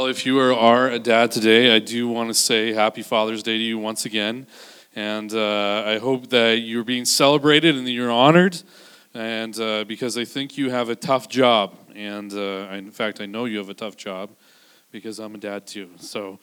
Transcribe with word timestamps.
Well, 0.00 0.08
if 0.08 0.24
you 0.24 0.38
are, 0.38 0.54
are 0.54 0.88
a 0.88 0.98
dad 0.98 1.30
today, 1.30 1.76
I 1.76 1.78
do 1.78 2.08
want 2.08 2.30
to 2.30 2.34
say 2.34 2.72
happy 2.72 3.02
Father's 3.02 3.42
Day 3.42 3.58
to 3.58 3.62
you 3.62 3.76
once 3.76 4.06
again. 4.06 4.46
And 4.96 5.30
uh, 5.34 5.84
I 5.86 5.98
hope 5.98 6.30
that 6.30 6.60
you're 6.60 6.84
being 6.84 7.04
celebrated 7.04 7.76
and 7.76 7.86
that 7.86 7.90
you're 7.90 8.10
honored. 8.10 8.62
And 9.12 9.60
uh, 9.60 9.84
because 9.84 10.16
I 10.16 10.24
think 10.24 10.56
you 10.56 10.70
have 10.70 10.88
a 10.88 10.96
tough 10.96 11.28
job. 11.28 11.76
And 11.94 12.32
uh, 12.32 12.68
in 12.72 12.90
fact, 12.90 13.20
I 13.20 13.26
know 13.26 13.44
you 13.44 13.58
have 13.58 13.68
a 13.68 13.74
tough 13.74 13.98
job 13.98 14.30
because 14.90 15.18
I'm 15.18 15.34
a 15.34 15.38
dad 15.38 15.66
too. 15.66 15.90
So 15.98 16.38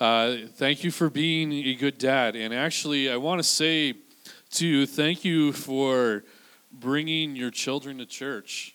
uh, 0.00 0.36
thank 0.54 0.82
you 0.82 0.90
for 0.90 1.10
being 1.10 1.52
a 1.52 1.74
good 1.74 1.98
dad. 1.98 2.34
And 2.34 2.54
actually, 2.54 3.10
I 3.10 3.18
want 3.18 3.40
to 3.40 3.46
say, 3.46 3.92
too, 4.48 4.86
thank 4.86 5.22
you 5.22 5.52
for 5.52 6.24
bringing 6.72 7.36
your 7.36 7.50
children 7.50 7.98
to 7.98 8.06
church. 8.06 8.71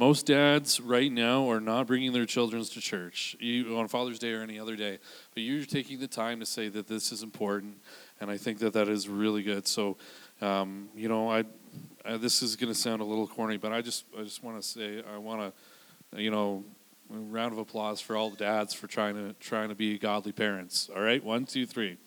Most 0.00 0.24
dads 0.24 0.80
right 0.80 1.12
now 1.12 1.50
are 1.50 1.60
not 1.60 1.86
bringing 1.86 2.14
their 2.14 2.24
children 2.24 2.64
to 2.64 2.80
church 2.80 3.36
you, 3.38 3.76
on 3.76 3.86
Father's 3.86 4.18
Day 4.18 4.32
or 4.32 4.40
any 4.40 4.58
other 4.58 4.74
day, 4.74 4.98
but 5.34 5.42
you're 5.42 5.66
taking 5.66 6.00
the 6.00 6.08
time 6.08 6.40
to 6.40 6.46
say 6.46 6.70
that 6.70 6.88
this 6.88 7.12
is 7.12 7.22
important, 7.22 7.76
and 8.18 8.30
I 8.30 8.38
think 8.38 8.60
that 8.60 8.72
that 8.72 8.88
is 8.88 9.10
really 9.10 9.42
good. 9.42 9.68
So, 9.68 9.98
um, 10.40 10.88
you 10.96 11.10
know, 11.10 11.30
I, 11.30 11.44
I 12.02 12.16
this 12.16 12.40
is 12.40 12.56
going 12.56 12.72
to 12.72 12.78
sound 12.78 13.02
a 13.02 13.04
little 13.04 13.26
corny, 13.26 13.58
but 13.58 13.72
I 13.72 13.82
just 13.82 14.06
I 14.18 14.22
just 14.22 14.42
want 14.42 14.56
to 14.56 14.66
say 14.66 15.02
I 15.14 15.18
want 15.18 15.54
to, 16.14 16.22
you 16.22 16.30
know, 16.30 16.64
round 17.10 17.52
of 17.52 17.58
applause 17.58 18.00
for 18.00 18.16
all 18.16 18.30
the 18.30 18.38
dads 18.38 18.72
for 18.72 18.86
trying 18.86 19.16
to 19.16 19.34
trying 19.34 19.68
to 19.68 19.74
be 19.74 19.98
godly 19.98 20.32
parents. 20.32 20.88
All 20.96 21.02
right, 21.02 21.22
one, 21.22 21.44
two, 21.44 21.66
three. 21.66 21.98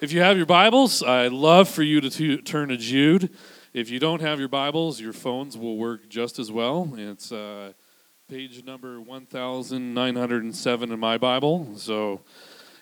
If 0.00 0.12
you 0.12 0.22
have 0.22 0.38
your 0.38 0.46
Bibles, 0.46 1.02
I'd 1.02 1.30
love 1.30 1.68
for 1.68 1.82
you 1.82 2.00
to 2.00 2.08
t- 2.08 2.38
turn 2.38 2.70
to 2.70 2.78
Jude. 2.78 3.28
If 3.74 3.90
you 3.90 3.98
don't 3.98 4.22
have 4.22 4.38
your 4.38 4.48
Bibles, 4.48 4.98
your 4.98 5.12
phones 5.12 5.58
will 5.58 5.76
work 5.76 6.08
just 6.08 6.38
as 6.38 6.50
well. 6.50 6.90
It's 6.96 7.30
uh, 7.30 7.74
page 8.26 8.64
number 8.64 8.98
1907 8.98 10.90
in 10.90 10.98
my 10.98 11.18
Bible. 11.18 11.68
So, 11.76 12.22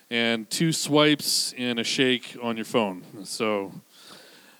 and 0.09 0.49
two 0.49 0.71
swipes 0.71 1.53
and 1.57 1.77
a 1.77 1.83
shake 1.83 2.37
on 2.41 2.55
your 2.55 2.63
phone. 2.63 3.03
So, 3.25 3.73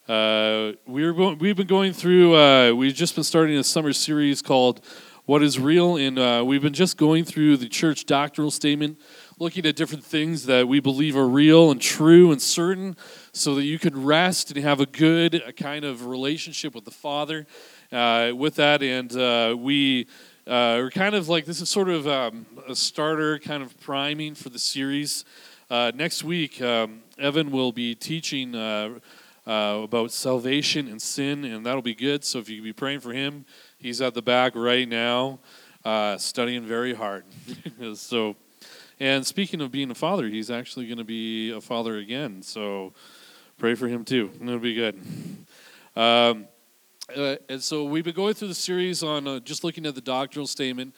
uh, 0.09 0.73
we're 0.85 1.13
we've 1.13 1.55
been 1.55 1.65
going 1.65 1.93
through. 1.93 2.35
Uh, 2.35 2.73
we've 2.73 2.93
just 2.93 3.15
been 3.15 3.23
starting 3.23 3.55
a 3.55 3.63
summer 3.63 3.93
series 3.93 4.41
called 4.41 4.81
"What 5.25 5.43
Is 5.43 5.57
Real," 5.59 5.95
and 5.95 6.19
uh, 6.19 6.43
we've 6.45 6.61
been 6.61 6.73
just 6.73 6.97
going 6.97 7.23
through 7.23 7.55
the 7.55 7.69
church 7.69 8.05
doctrinal 8.05 8.51
statement 8.51 8.99
looking 9.39 9.65
at 9.65 9.73
different 9.77 10.03
things 10.03 10.45
that 10.47 10.67
we 10.67 10.81
believe 10.81 11.15
are 11.15 11.27
real 11.27 11.71
and 11.71 11.81
true 11.81 12.29
and 12.33 12.41
certain 12.41 12.97
so 13.31 13.55
that 13.55 13.63
you 13.63 13.79
can 13.79 14.03
rest 14.03 14.51
and 14.51 14.61
have 14.61 14.81
a 14.81 14.85
good 14.85 15.41
kind 15.55 15.85
of 15.85 16.07
relationship 16.07 16.75
with 16.75 16.83
the 16.83 16.91
Father 16.91 17.47
uh, 17.93 18.33
with 18.35 18.55
that. 18.55 18.83
And 18.83 19.15
uh, 19.15 19.55
we 19.57 20.07
uh, 20.45 20.81
are 20.81 20.91
kind 20.91 21.15
of 21.15 21.29
like 21.29 21.45
this 21.45 21.61
is 21.61 21.69
sort 21.69 21.87
of 21.87 22.05
um, 22.05 22.45
a 22.67 22.75
starter, 22.75 23.39
kind 23.39 23.63
of 23.63 23.79
priming 23.79 24.35
for 24.35 24.49
the 24.49 24.59
series. 24.59 25.23
Uh, 25.69 25.93
next 25.95 26.25
week, 26.25 26.61
um, 26.61 27.01
Evan 27.17 27.49
will 27.49 27.71
be 27.71 27.95
teaching. 27.95 28.55
Uh, 28.55 28.99
uh, 29.47 29.81
about 29.83 30.11
salvation 30.11 30.87
and 30.87 31.01
sin, 31.01 31.43
and 31.43 31.65
that'll 31.65 31.81
be 31.81 31.95
good. 31.95 32.23
So 32.23 32.37
if 32.37 32.49
you 32.49 32.57
can 32.57 32.63
be 32.65 32.73
praying 32.73 32.99
for 32.99 33.13
him, 33.13 33.45
he's 33.79 33.99
at 33.99 34.13
the 34.13 34.21
back 34.21 34.55
right 34.55 34.87
now, 34.87 35.39
studying 36.19 36.67
very 36.67 36.93
hard. 36.93 37.23
so 37.95 38.35
and 38.99 39.25
speaking 39.25 39.61
of 39.61 39.71
being 39.71 39.91
a 39.91 39.95
father, 39.95 40.27
he's 40.27 40.51
actually 40.51 40.85
going 40.85 40.97
to 40.97 41.05
be 41.05 41.51
a 41.51 41.61
father 41.61 41.97
again. 41.97 42.41
So 42.41 42.93
pray 43.57 43.75
for 43.75 43.87
him 43.87 44.03
too. 44.03 44.29
It'll 44.41 44.59
be 44.59 44.73
good. 44.73 44.99
Um, 45.95 46.47
uh, 47.15 47.37
and 47.47 47.63
so 47.63 47.85
we've 47.85 48.03
been 48.03 48.13
going 48.13 48.33
through 48.33 48.49
the 48.49 48.53
series 48.53 49.01
on 49.01 49.27
uh, 49.27 49.39
just 49.39 49.63
looking 49.63 49.85
at 49.85 49.95
the 49.95 50.01
doctrinal 50.01 50.47
statement, 50.47 50.93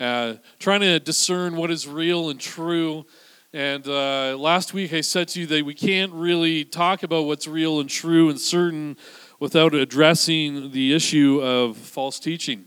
uh, 0.00 0.34
trying 0.58 0.80
to 0.80 0.98
discern 0.98 1.56
what 1.56 1.70
is 1.70 1.86
real 1.86 2.28
and 2.30 2.40
true. 2.40 3.06
And 3.52 3.86
uh, 3.86 4.36
last 4.36 4.74
week 4.74 4.92
I 4.92 5.00
said 5.00 5.28
to 5.28 5.40
you 5.40 5.46
that 5.46 5.64
we 5.64 5.74
can't 5.74 6.12
really 6.12 6.64
talk 6.64 7.04
about 7.04 7.22
what's 7.22 7.46
real 7.46 7.78
and 7.78 7.88
true 7.88 8.30
and 8.30 8.40
certain 8.40 8.96
without 9.38 9.74
addressing 9.74 10.72
the 10.72 10.92
issue 10.92 11.40
of 11.40 11.76
false 11.76 12.18
teaching. 12.18 12.64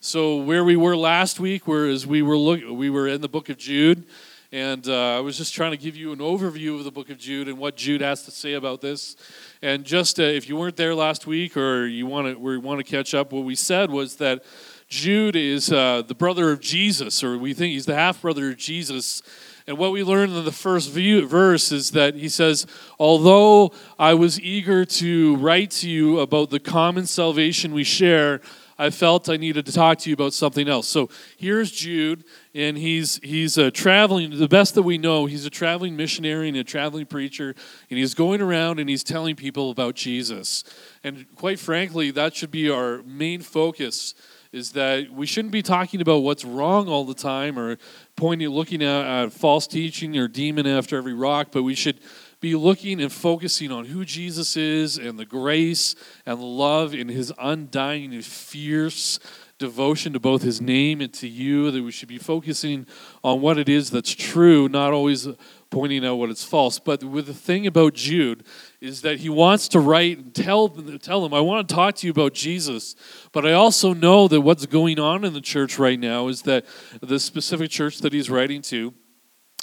So 0.00 0.36
where 0.36 0.62
we 0.62 0.76
were 0.76 0.96
last 0.96 1.40
week, 1.40 1.66
whereas 1.66 2.06
we 2.06 2.22
were 2.22 2.36
look, 2.36 2.60
we 2.70 2.90
were 2.90 3.08
in 3.08 3.22
the 3.22 3.28
book 3.28 3.48
of 3.48 3.56
Jude, 3.56 4.06
and 4.52 4.86
uh, 4.88 5.16
I 5.16 5.20
was 5.20 5.36
just 5.36 5.54
trying 5.54 5.72
to 5.72 5.76
give 5.76 5.96
you 5.96 6.12
an 6.12 6.18
overview 6.18 6.78
of 6.78 6.84
the 6.84 6.90
book 6.90 7.10
of 7.10 7.18
Jude 7.18 7.48
and 7.48 7.58
what 7.58 7.76
Jude 7.76 8.00
has 8.00 8.24
to 8.24 8.30
say 8.30 8.54
about 8.54 8.80
this. 8.80 9.16
And 9.60 9.84
just 9.84 10.20
uh, 10.20 10.22
if 10.22 10.48
you 10.48 10.56
weren't 10.56 10.76
there 10.76 10.94
last 10.94 11.26
week 11.26 11.56
or 11.56 11.86
you 11.86 12.06
want 12.06 12.28
to 12.28 12.38
we 12.38 12.56
want 12.58 12.78
to 12.78 12.84
catch 12.84 13.14
up, 13.14 13.32
what 13.32 13.44
we 13.44 13.54
said 13.54 13.90
was 13.90 14.16
that 14.16 14.44
Jude 14.88 15.34
is 15.34 15.72
uh, 15.72 16.02
the 16.06 16.14
brother 16.14 16.52
of 16.52 16.60
Jesus, 16.60 17.24
or 17.24 17.36
we 17.36 17.54
think 17.54 17.72
he's 17.72 17.86
the 17.86 17.96
half 17.96 18.22
brother 18.22 18.50
of 18.50 18.56
Jesus. 18.56 19.20
And 19.66 19.78
what 19.78 19.90
we 19.90 20.04
learned 20.04 20.32
in 20.32 20.44
the 20.44 20.52
first 20.52 20.90
view, 20.90 21.26
verse 21.26 21.72
is 21.72 21.90
that 21.90 22.14
he 22.14 22.28
says, 22.28 22.66
Although 23.00 23.72
I 23.98 24.14
was 24.14 24.40
eager 24.40 24.84
to 24.84 25.36
write 25.36 25.72
to 25.72 25.90
you 25.90 26.20
about 26.20 26.50
the 26.50 26.60
common 26.60 27.06
salvation 27.06 27.72
we 27.72 27.82
share, 27.82 28.40
I 28.78 28.90
felt 28.90 29.28
I 29.28 29.36
needed 29.36 29.64
to 29.66 29.72
talk 29.72 29.98
to 29.98 30.10
you 30.10 30.14
about 30.14 30.34
something 30.34 30.68
else. 30.68 30.86
So 30.86 31.08
here's 31.36 31.70
Jude, 31.70 32.24
and 32.54 32.76
he's 32.76 33.18
he's 33.22 33.56
a 33.56 33.70
traveling. 33.70 34.38
The 34.38 34.48
best 34.48 34.74
that 34.74 34.82
we 34.82 34.98
know, 34.98 35.26
he's 35.26 35.46
a 35.46 35.50
traveling 35.50 35.96
missionary 35.96 36.48
and 36.48 36.56
a 36.56 36.64
traveling 36.64 37.06
preacher, 37.06 37.54
and 37.90 37.98
he's 37.98 38.14
going 38.14 38.40
around 38.40 38.78
and 38.78 38.88
he's 38.88 39.02
telling 39.02 39.34
people 39.34 39.70
about 39.70 39.94
Jesus. 39.94 40.64
And 41.02 41.26
quite 41.36 41.58
frankly, 41.58 42.10
that 42.10 42.36
should 42.36 42.50
be 42.50 42.70
our 42.70 43.02
main 43.02 43.40
focus. 43.40 44.14
Is 44.52 44.72
that 44.72 45.10
we 45.10 45.26
shouldn't 45.26 45.52
be 45.52 45.60
talking 45.60 46.00
about 46.00 46.18
what's 46.18 46.44
wrong 46.44 46.88
all 46.88 47.04
the 47.04 47.14
time, 47.14 47.58
or 47.58 47.76
pointing, 48.14 48.48
looking 48.48 48.82
at, 48.82 49.24
at 49.24 49.32
false 49.32 49.66
teaching 49.66 50.16
or 50.16 50.28
demon 50.28 50.66
after 50.66 50.96
every 50.96 51.12
rock, 51.12 51.48
but 51.50 51.62
we 51.62 51.74
should 51.74 52.00
be 52.40 52.54
looking 52.54 53.00
and 53.00 53.12
focusing 53.12 53.72
on 53.72 53.86
who 53.86 54.04
Jesus 54.04 54.56
is 54.56 54.98
and 54.98 55.18
the 55.18 55.24
grace 55.24 55.94
and 56.24 56.40
love 56.40 56.92
and 56.92 57.10
his 57.10 57.32
undying 57.38 58.12
and 58.12 58.24
fierce 58.24 59.18
devotion 59.58 60.12
to 60.12 60.20
both 60.20 60.42
his 60.42 60.60
name 60.60 61.00
and 61.00 61.12
to 61.14 61.26
you, 61.26 61.70
that 61.70 61.82
we 61.82 61.90
should 61.90 62.08
be 62.08 62.18
focusing 62.18 62.86
on 63.24 63.40
what 63.40 63.56
it 63.56 63.68
is 63.68 63.90
that's 63.90 64.14
true, 64.14 64.68
not 64.68 64.92
always 64.92 65.26
pointing 65.70 66.04
out 66.04 66.16
what 66.16 66.28
is 66.28 66.44
false. 66.44 66.78
But 66.78 67.02
with 67.02 67.26
the 67.26 67.34
thing 67.34 67.66
about 67.66 67.94
Jude 67.94 68.44
is 68.80 69.00
that 69.02 69.20
he 69.20 69.30
wants 69.30 69.68
to 69.68 69.80
write 69.80 70.18
and 70.18 70.34
tell, 70.34 70.68
tell 70.68 71.22
them, 71.22 71.32
I 71.32 71.40
want 71.40 71.66
to 71.66 71.74
talk 71.74 71.94
to 71.96 72.06
you 72.06 72.10
about 72.10 72.34
Jesus, 72.34 72.94
but 73.32 73.46
I 73.46 73.52
also 73.52 73.94
know 73.94 74.28
that 74.28 74.42
what's 74.42 74.66
going 74.66 74.98
on 74.98 75.24
in 75.24 75.32
the 75.32 75.40
church 75.40 75.78
right 75.78 75.98
now 75.98 76.28
is 76.28 76.42
that 76.42 76.66
the 77.00 77.18
specific 77.18 77.70
church 77.70 77.98
that 78.00 78.12
he's 78.12 78.28
writing 78.28 78.60
to 78.62 78.92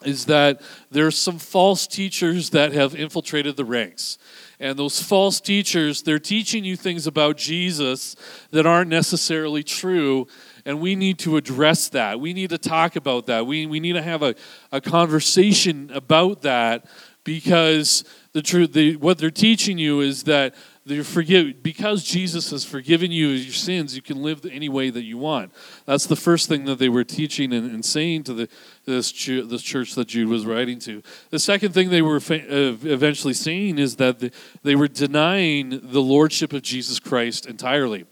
is 0.06 0.26
that 0.26 0.62
there's 0.92 1.18
some 1.18 1.40
false 1.40 1.88
teachers 1.88 2.52
that 2.52 2.74
have 2.74 2.96
infiltrated 2.96 3.58
the 3.58 3.66
ranks. 3.66 4.18
And 4.60 4.78
those 4.80 5.02
false 5.02 5.42
teachers, 5.42 6.04
they're 6.04 6.20
teaching 6.20 6.64
you 6.64 6.78
things 6.78 7.08
about 7.08 7.38
Jesus 7.38 8.16
that 8.52 8.66
aren't 8.66 8.90
necessarily 8.90 9.64
true. 9.64 10.28
And 10.66 10.80
we 10.80 10.96
need 10.96 11.20
to 11.20 11.36
address 11.36 11.90
that. 11.90 12.20
We 12.20 12.34
need 12.34 12.52
to 12.52 12.58
talk 12.58 12.96
about 12.96 13.26
that. 13.26 13.46
We, 13.46 13.66
we 13.66 13.80
need 13.80 13.94
to 13.94 14.02
have 14.02 14.24
a, 14.24 14.36
a 14.72 14.80
conversation 14.80 15.92
about 15.94 16.44
that 16.44 16.86
because 17.24 18.04
the 18.34 18.42
truth, 18.42 18.74
the, 18.74 18.96
what 18.98 19.18
they're 19.18 19.32
teaching 19.32 19.78
you 19.78 20.02
is 20.02 20.24
that 20.24 20.56
you 20.86 21.04
forgive 21.04 21.64
because 21.64 22.04
Jesus 22.04 22.52
has 22.52 22.66
forgiven 22.66 23.10
you 23.10 23.30
your 23.30 23.54
sins. 23.54 23.96
You 23.96 24.02
can 24.02 24.22
live 24.22 24.46
any 24.46 24.68
way 24.68 24.90
that 24.90 25.04
you 25.04 25.18
want. 25.18 25.54
That's 25.86 26.08
the 26.08 26.18
first 26.18 26.50
thing 26.50 26.66
that 26.66 26.78
they 26.78 26.90
were 26.90 27.06
teaching 27.06 27.54
and, 27.54 27.72
and 27.72 27.86
saying 27.86 28.24
to 28.24 28.34
the 28.34 28.50
this 28.86 29.12
this 29.14 29.62
church 29.62 29.96
that 29.96 30.10
Jude 30.10 30.28
was 30.28 30.46
writing 30.46 30.80
to. 30.80 31.02
The 31.30 31.40
second 31.40 31.74
thing 31.74 31.90
they 31.90 32.02
were 32.02 32.20
fa- 32.20 32.44
uh, 32.50 32.76
eventually 32.84 33.34
saying 33.34 33.80
is 33.80 33.96
that 33.96 34.20
the, 34.20 34.32
they 34.64 34.76
were 34.76 34.90
denying 34.90 35.80
the 35.84 36.02
lordship 36.02 36.52
of 36.52 36.64
Jesus 36.64 37.00
Christ 37.00 37.46
entirely. 37.46 38.06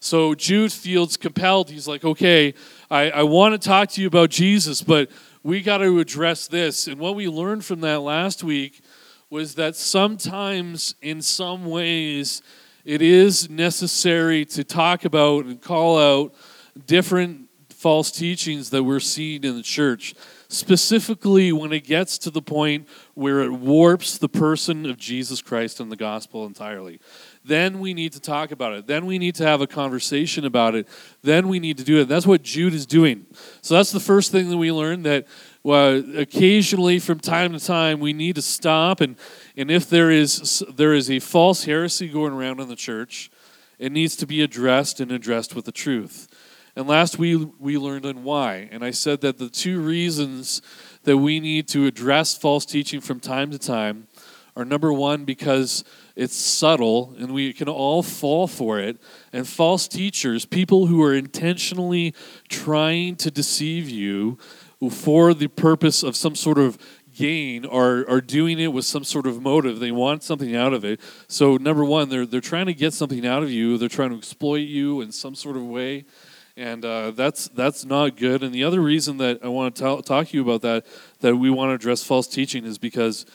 So 0.00 0.34
Jude 0.34 0.72
feels 0.72 1.16
compelled. 1.16 1.70
He's 1.70 1.88
like, 1.88 2.04
okay, 2.04 2.54
I, 2.90 3.10
I 3.10 3.22
want 3.22 3.60
to 3.60 3.68
talk 3.68 3.90
to 3.90 4.00
you 4.00 4.06
about 4.08 4.30
Jesus, 4.30 4.82
but 4.82 5.10
we 5.46 5.62
got 5.62 5.78
to 5.78 6.00
address 6.00 6.48
this. 6.48 6.88
And 6.88 6.98
what 6.98 7.14
we 7.14 7.28
learned 7.28 7.64
from 7.64 7.80
that 7.82 8.00
last 8.00 8.42
week 8.42 8.82
was 9.30 9.54
that 9.54 9.76
sometimes, 9.76 10.96
in 11.00 11.22
some 11.22 11.66
ways, 11.66 12.42
it 12.84 13.00
is 13.00 13.48
necessary 13.48 14.44
to 14.46 14.64
talk 14.64 15.04
about 15.04 15.44
and 15.44 15.62
call 15.62 15.98
out 16.00 16.34
different 16.84 17.48
false 17.70 18.10
teachings 18.10 18.70
that 18.70 18.82
we're 18.82 18.98
seeing 18.98 19.44
in 19.44 19.56
the 19.56 19.62
church, 19.62 20.16
specifically 20.48 21.52
when 21.52 21.72
it 21.72 21.84
gets 21.84 22.18
to 22.18 22.30
the 22.30 22.42
point 22.42 22.88
where 23.14 23.40
it 23.42 23.52
warps 23.52 24.18
the 24.18 24.28
person 24.28 24.84
of 24.84 24.96
Jesus 24.96 25.40
Christ 25.40 25.78
and 25.78 25.92
the 25.92 25.96
gospel 25.96 26.44
entirely. 26.44 26.98
Then 27.46 27.78
we 27.78 27.94
need 27.94 28.12
to 28.14 28.20
talk 28.20 28.50
about 28.50 28.72
it. 28.72 28.88
Then 28.88 29.06
we 29.06 29.18
need 29.18 29.36
to 29.36 29.46
have 29.46 29.60
a 29.60 29.68
conversation 29.68 30.44
about 30.44 30.74
it. 30.74 30.88
Then 31.22 31.46
we 31.46 31.60
need 31.60 31.78
to 31.78 31.84
do 31.84 32.00
it. 32.00 32.08
That's 32.08 32.26
what 32.26 32.42
Jude 32.42 32.74
is 32.74 32.86
doing. 32.86 33.24
So 33.62 33.74
that's 33.74 33.92
the 33.92 34.00
first 34.00 34.32
thing 34.32 34.50
that 34.50 34.56
we 34.56 34.72
learned 34.72 35.04
that 35.06 35.26
well, 35.62 36.02
occasionally 36.16 36.98
from 36.98 37.20
time 37.20 37.52
to 37.52 37.64
time 37.64 38.00
we 38.00 38.12
need 38.12 38.34
to 38.36 38.42
stop 38.42 39.00
and, 39.00 39.16
and 39.56 39.70
if 39.70 39.88
there 39.88 40.10
is 40.10 40.62
there 40.74 40.92
is 40.92 41.10
a 41.10 41.18
false 41.20 41.64
heresy 41.64 42.08
going 42.08 42.32
around 42.32 42.60
in 42.60 42.68
the 42.68 42.76
church, 42.76 43.30
it 43.78 43.92
needs 43.92 44.16
to 44.16 44.26
be 44.26 44.42
addressed 44.42 45.00
and 45.00 45.12
addressed 45.12 45.54
with 45.54 45.64
the 45.64 45.72
truth. 45.72 46.28
And 46.74 46.88
last 46.88 47.18
we 47.18 47.36
we 47.36 47.78
learned 47.78 48.06
on 48.06 48.24
why. 48.24 48.68
And 48.72 48.84
I 48.84 48.90
said 48.90 49.20
that 49.20 49.38
the 49.38 49.48
two 49.48 49.80
reasons 49.80 50.62
that 51.04 51.18
we 51.18 51.38
need 51.38 51.68
to 51.68 51.86
address 51.86 52.36
false 52.36 52.66
teaching 52.66 53.00
from 53.00 53.20
time 53.20 53.52
to 53.52 53.58
time 53.58 54.08
are 54.56 54.64
number 54.64 54.92
one, 54.92 55.24
because 55.24 55.84
it's 56.16 56.34
subtle 56.34 57.14
and 57.18 57.32
we 57.32 57.52
can 57.52 57.68
all 57.68 58.02
fall 58.02 58.46
for 58.46 58.80
it. 58.80 58.96
And 59.32 59.46
false 59.46 59.86
teachers, 59.86 60.46
people 60.46 60.86
who 60.86 61.02
are 61.02 61.14
intentionally 61.14 62.14
trying 62.48 63.16
to 63.16 63.30
deceive 63.30 63.88
you 63.88 64.38
for 64.90 65.34
the 65.34 65.48
purpose 65.48 66.02
of 66.02 66.16
some 66.16 66.34
sort 66.34 66.58
of 66.58 66.78
gain 67.14 67.64
are, 67.66 68.08
are 68.08 68.20
doing 68.20 68.58
it 68.58 68.68
with 68.68 68.84
some 68.84 69.04
sort 69.04 69.26
of 69.26 69.40
motive. 69.40 69.80
They 69.80 69.90
want 69.92 70.22
something 70.22 70.54
out 70.54 70.72
of 70.72 70.84
it. 70.84 71.00
So, 71.28 71.56
number 71.56 71.84
one, 71.84 72.08
they're, 72.08 72.26
they're 72.26 72.40
trying 72.40 72.66
to 72.66 72.74
get 72.74 72.92
something 72.92 73.26
out 73.26 73.42
of 73.42 73.50
you, 73.50 73.78
they're 73.78 73.88
trying 73.88 74.10
to 74.10 74.18
exploit 74.18 74.68
you 74.68 75.00
in 75.00 75.12
some 75.12 75.34
sort 75.34 75.56
of 75.56 75.64
way. 75.64 76.04
And 76.58 76.86
uh, 76.86 77.10
that's, 77.10 77.48
that's 77.48 77.84
not 77.84 78.16
good. 78.16 78.42
And 78.42 78.54
the 78.54 78.64
other 78.64 78.80
reason 78.80 79.18
that 79.18 79.40
I 79.44 79.48
want 79.48 79.76
to 79.76 79.82
talk, 79.82 80.06
talk 80.06 80.28
to 80.28 80.36
you 80.36 80.42
about 80.42 80.62
that, 80.62 80.86
that 81.20 81.36
we 81.36 81.50
want 81.50 81.68
to 81.70 81.74
address 81.74 82.02
false 82.02 82.26
teaching, 82.26 82.64
is 82.64 82.78
because 82.78 83.26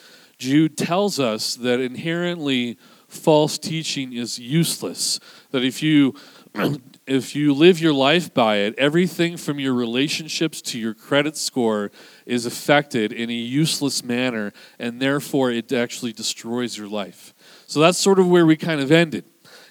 Jude 0.42 0.76
tells 0.76 1.20
us 1.20 1.54
that 1.54 1.80
inherently 1.80 2.80
false 3.08 3.60
teaching 3.60 4.12
is 4.12 4.40
useless. 4.40 5.20
That 5.52 5.64
if 5.64 5.84
you 5.84 6.16
if 7.06 7.36
you 7.36 7.54
live 7.54 7.80
your 7.80 7.94
life 7.94 8.34
by 8.34 8.58
it, 8.58 8.74
everything 8.76 9.38
from 9.38 9.60
your 9.60 9.76
relationships 9.76 10.60
to 10.64 10.80
your 10.80 10.96
credit 10.96 11.38
score 11.38 11.92
is 12.26 12.48
affected 12.48 13.14
in 13.14 13.30
a 13.30 13.34
useless 13.34 14.04
manner, 14.04 14.52
and 14.80 15.00
therefore 15.00 15.52
it 15.52 15.72
actually 15.72 16.12
destroys 16.12 16.76
your 16.76 16.88
life. 16.88 17.36
So 17.68 17.80
that's 17.80 18.00
sort 18.00 18.18
of 18.18 18.28
where 18.28 18.48
we 18.48 18.56
kind 18.56 18.82
of 18.82 18.92
ended. 18.92 19.26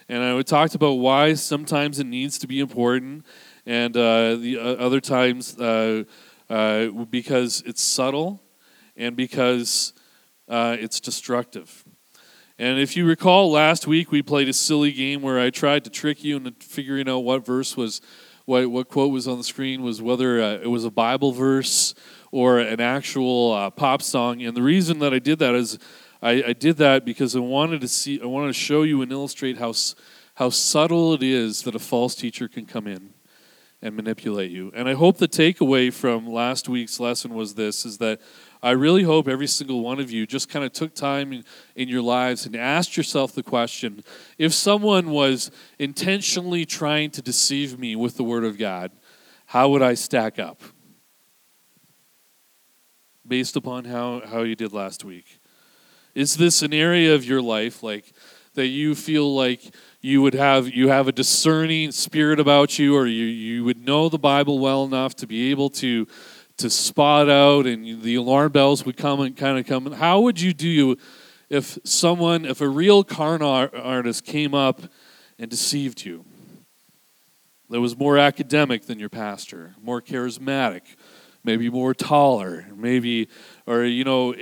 And 0.08 0.22
I 0.22 0.40
talked 0.42 0.76
about 0.76 0.92
why 0.92 1.34
sometimes 1.34 1.98
it 1.98 2.06
needs 2.06 2.38
to 2.38 2.46
be 2.46 2.60
important, 2.60 3.26
and 3.66 3.96
uh, 3.96 4.36
the 4.36 4.56
uh, 4.56 4.86
other 4.86 5.00
times 5.00 5.58
uh, 5.58 6.04
uh, 6.48 6.86
because 7.10 7.60
it's 7.66 7.82
subtle 7.82 8.40
and 8.96 9.16
because 9.16 9.94
uh, 10.50 10.76
it's 10.78 11.00
destructive. 11.00 11.84
And 12.58 12.78
if 12.78 12.94
you 12.94 13.06
recall, 13.06 13.50
last 13.50 13.86
week 13.86 14.10
we 14.12 14.20
played 14.20 14.48
a 14.48 14.52
silly 14.52 14.92
game 14.92 15.22
where 15.22 15.40
I 15.40 15.48
tried 15.48 15.84
to 15.84 15.90
trick 15.90 16.22
you 16.22 16.36
into 16.36 16.52
figuring 16.60 17.08
out 17.08 17.20
what 17.20 17.46
verse 17.46 17.74
was, 17.76 18.02
what, 18.44 18.70
what 18.70 18.88
quote 18.88 19.12
was 19.12 19.26
on 19.26 19.38
the 19.38 19.44
screen 19.44 19.82
was 19.82 20.02
whether 20.02 20.42
uh, 20.42 20.54
it 20.56 20.66
was 20.66 20.84
a 20.84 20.90
Bible 20.90 21.32
verse 21.32 21.94
or 22.32 22.58
an 22.58 22.80
actual 22.80 23.52
uh, 23.52 23.70
pop 23.70 24.02
song. 24.02 24.42
And 24.42 24.54
the 24.54 24.62
reason 24.62 24.98
that 24.98 25.14
I 25.14 25.20
did 25.20 25.38
that 25.38 25.54
is 25.54 25.78
I, 26.20 26.42
I, 26.48 26.52
did 26.52 26.76
that 26.76 27.06
because 27.06 27.34
I 27.34 27.38
wanted 27.38 27.80
to 27.80 27.88
see, 27.88 28.20
I 28.20 28.26
wanted 28.26 28.48
to 28.48 28.52
show 28.52 28.82
you 28.82 29.00
and 29.00 29.10
illustrate 29.10 29.56
how 29.56 29.72
how 30.34 30.48
subtle 30.48 31.12
it 31.12 31.22
is 31.22 31.62
that 31.62 31.74
a 31.74 31.78
false 31.78 32.14
teacher 32.14 32.48
can 32.48 32.64
come 32.64 32.86
in 32.86 33.12
and 33.82 33.94
manipulate 33.94 34.50
you. 34.50 34.70
And 34.74 34.88
I 34.88 34.94
hope 34.94 35.18
the 35.18 35.28
takeaway 35.28 35.92
from 35.92 36.26
last 36.26 36.68
week's 36.68 37.00
lesson 37.00 37.34
was 37.34 37.54
this: 37.54 37.84
is 37.84 37.98
that 37.98 38.20
I 38.62 38.72
really 38.72 39.04
hope 39.04 39.26
every 39.26 39.46
single 39.46 39.80
one 39.80 40.00
of 40.00 40.10
you 40.10 40.26
just 40.26 40.48
kind 40.48 40.64
of 40.64 40.72
took 40.72 40.94
time 40.94 41.32
in, 41.32 41.44
in, 41.74 41.88
your 41.88 42.02
lives 42.02 42.44
and 42.44 42.54
asked 42.54 42.96
yourself 42.96 43.32
the 43.32 43.42
question 43.42 44.04
if 44.36 44.52
someone 44.52 45.10
was 45.10 45.50
intentionally 45.78 46.66
trying 46.66 47.10
to 47.12 47.22
deceive 47.22 47.78
me 47.78 47.96
with 47.96 48.16
the 48.16 48.24
Word 48.24 48.44
of 48.44 48.58
God, 48.58 48.92
how 49.46 49.70
would 49.70 49.82
I 49.82 49.94
stack 49.94 50.38
up? 50.38 50.62
Based 53.26 53.56
upon 53.56 53.86
how, 53.86 54.22
how 54.26 54.42
you 54.42 54.54
did 54.54 54.72
last 54.72 55.04
week. 55.04 55.40
Is 56.14 56.36
this 56.36 56.60
an 56.60 56.74
area 56.74 57.14
of 57.14 57.24
your 57.24 57.40
life 57.40 57.82
like 57.82 58.12
that 58.54 58.66
you 58.66 58.94
feel 58.94 59.34
like 59.34 59.62
you 60.00 60.20
would 60.22 60.34
have 60.34 60.68
you 60.68 60.88
have 60.88 61.06
a 61.06 61.12
discerning 61.12 61.92
spirit 61.92 62.40
about 62.40 62.78
you 62.78 62.96
or 62.96 63.06
you, 63.06 63.24
you 63.24 63.64
would 63.64 63.84
know 63.86 64.08
the 64.08 64.18
Bible 64.18 64.58
well 64.58 64.84
enough 64.84 65.14
to 65.16 65.26
be 65.26 65.50
able 65.50 65.70
to 65.70 66.06
to 66.60 66.70
spot 66.70 67.28
out 67.28 67.66
and 67.66 68.02
the 68.02 68.14
alarm 68.14 68.52
bells 68.52 68.84
would 68.86 68.96
come 68.96 69.20
and 69.20 69.36
kind 69.36 69.58
of 69.58 69.66
come. 69.66 69.92
How 69.92 70.20
would 70.20 70.40
you 70.40 70.52
do 70.52 70.96
if 71.48 71.78
someone, 71.84 72.44
if 72.44 72.60
a 72.60 72.68
real 72.68 73.04
con 73.04 73.42
artist 73.42 74.24
came 74.24 74.54
up 74.54 74.82
and 75.38 75.50
deceived 75.50 76.04
you? 76.04 76.24
That 77.70 77.80
was 77.80 77.96
more 77.96 78.18
academic 78.18 78.86
than 78.86 78.98
your 78.98 79.08
pastor, 79.08 79.74
more 79.80 80.02
charismatic, 80.02 80.82
maybe 81.44 81.70
more 81.70 81.94
taller, 81.94 82.66
maybe, 82.74 83.28
or, 83.66 83.84
you 83.84 84.04
know, 84.04 84.34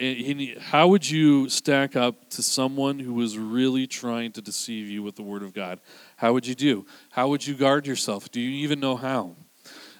how 0.58 0.88
would 0.88 1.08
you 1.08 1.48
stack 1.48 1.94
up 1.94 2.30
to 2.30 2.42
someone 2.42 2.98
who 2.98 3.12
was 3.12 3.36
really 3.36 3.86
trying 3.86 4.32
to 4.32 4.40
deceive 4.40 4.88
you 4.88 5.02
with 5.02 5.16
the 5.16 5.22
Word 5.22 5.42
of 5.42 5.52
God? 5.52 5.78
How 6.16 6.32
would 6.32 6.46
you 6.46 6.54
do? 6.54 6.86
How 7.10 7.28
would 7.28 7.46
you 7.46 7.54
guard 7.54 7.86
yourself? 7.86 8.30
Do 8.30 8.40
you 8.40 8.64
even 8.64 8.80
know 8.80 8.96
how? 8.96 9.36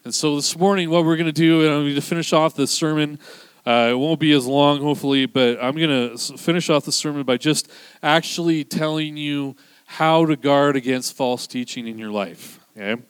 And 0.08 0.14
so 0.14 0.36
this 0.36 0.56
morning, 0.56 0.88
what 0.88 1.04
we're 1.04 1.16
going 1.16 1.26
to 1.26 1.32
do, 1.32 1.60
and 1.60 1.70
I'm 1.70 1.82
going 1.82 1.94
to 1.94 2.00
finish 2.00 2.32
off 2.32 2.54
the 2.54 2.66
sermon. 2.66 3.18
Uh, 3.66 3.88
it 3.90 3.98
won't 3.98 4.18
be 4.18 4.32
as 4.32 4.46
long, 4.46 4.80
hopefully, 4.80 5.26
but 5.26 5.62
I'm 5.62 5.76
going 5.76 6.16
to 6.16 6.38
finish 6.38 6.70
off 6.70 6.86
the 6.86 6.92
sermon 6.92 7.24
by 7.24 7.36
just 7.36 7.70
actually 8.02 8.64
telling 8.64 9.18
you 9.18 9.54
how 9.84 10.24
to 10.24 10.34
guard 10.34 10.76
against 10.76 11.14
false 11.14 11.46
teaching 11.46 11.86
in 11.86 11.98
your 11.98 12.10
life. 12.10 12.58
Okay? 12.74 13.02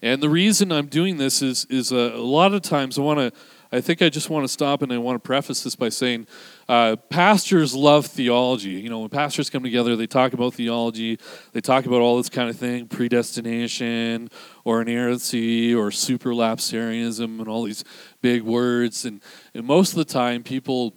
And 0.00 0.22
the 0.22 0.30
reason 0.30 0.72
I'm 0.72 0.86
doing 0.86 1.18
this 1.18 1.42
is, 1.42 1.66
is 1.66 1.92
a, 1.92 2.14
a 2.14 2.24
lot 2.24 2.54
of 2.54 2.62
times 2.62 2.98
I 2.98 3.02
want 3.02 3.18
to 3.18 3.38
I 3.72 3.80
think 3.80 4.02
I 4.02 4.08
just 4.08 4.30
want 4.30 4.44
to 4.44 4.48
stop 4.48 4.82
and 4.82 4.92
I 4.92 4.98
want 4.98 5.22
to 5.22 5.26
preface 5.26 5.62
this 5.62 5.76
by 5.76 5.90
saying 5.90 6.26
uh, 6.70 6.94
pastors 6.94 7.74
love 7.74 8.06
theology. 8.06 8.70
You 8.70 8.90
know, 8.90 9.00
when 9.00 9.08
pastors 9.08 9.50
come 9.50 9.64
together, 9.64 9.96
they 9.96 10.06
talk 10.06 10.34
about 10.34 10.54
theology, 10.54 11.18
they 11.52 11.60
talk 11.60 11.84
about 11.84 12.00
all 12.00 12.16
this 12.16 12.28
kind 12.28 12.48
of 12.48 12.56
thing 12.56 12.86
predestination 12.86 14.30
or 14.62 14.80
inerrancy 14.80 15.74
or 15.74 15.90
supralapsarianism 15.90 17.40
and 17.40 17.48
all 17.48 17.64
these 17.64 17.82
big 18.22 18.42
words. 18.42 19.04
And, 19.04 19.20
and 19.52 19.66
most 19.66 19.90
of 19.90 19.96
the 19.96 20.04
time, 20.04 20.44
people 20.44 20.94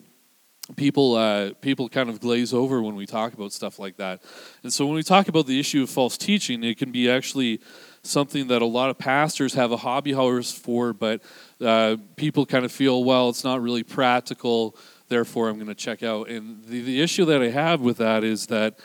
people 0.76 1.16
uh, 1.16 1.54
people 1.60 1.90
kind 1.90 2.08
of 2.08 2.20
glaze 2.20 2.54
over 2.54 2.80
when 2.84 2.96
we 2.96 3.08
talk 3.08 3.34
about 3.34 3.52
stuff 3.52 3.80
like 3.80 3.98
that. 3.98 4.22
And 4.62 4.72
so 4.72 4.86
when 4.86 4.94
we 4.94 5.04
talk 5.04 5.28
about 5.28 5.48
the 5.48 5.60
issue 5.60 5.82
of 5.82 5.90
false 5.90 6.20
teaching, 6.20 6.64
it 6.64 6.78
can 6.78 6.92
be 6.92 7.10
actually 7.10 7.62
something 8.04 8.48
that 8.48 8.62
a 8.62 8.66
lot 8.66 8.90
of 8.90 9.00
pastors 9.00 9.54
have 9.54 9.72
a 9.72 9.78
hobby 9.78 10.12
horse 10.12 10.52
for, 10.52 10.94
but 10.94 11.24
uh, 11.62 11.96
people 12.16 12.46
kind 12.46 12.66
of 12.66 12.72
feel, 12.72 13.04
well, 13.04 13.30
it's 13.30 13.44
not 13.44 13.62
really 13.62 13.84
practical, 13.84 14.76
therefore 15.10 15.50
I'm 15.50 15.56
going 15.56 15.68
to 15.68 15.76
check 15.76 16.04
out. 16.04 16.30
And 16.30 16.64
the, 16.66 16.82
the 16.82 17.02
issue 17.02 17.26
that 17.26 17.42
I 17.42 17.50
have 17.50 17.82
with 17.82 17.98
that 17.98 18.24
is 18.24 18.48
that 18.48 18.80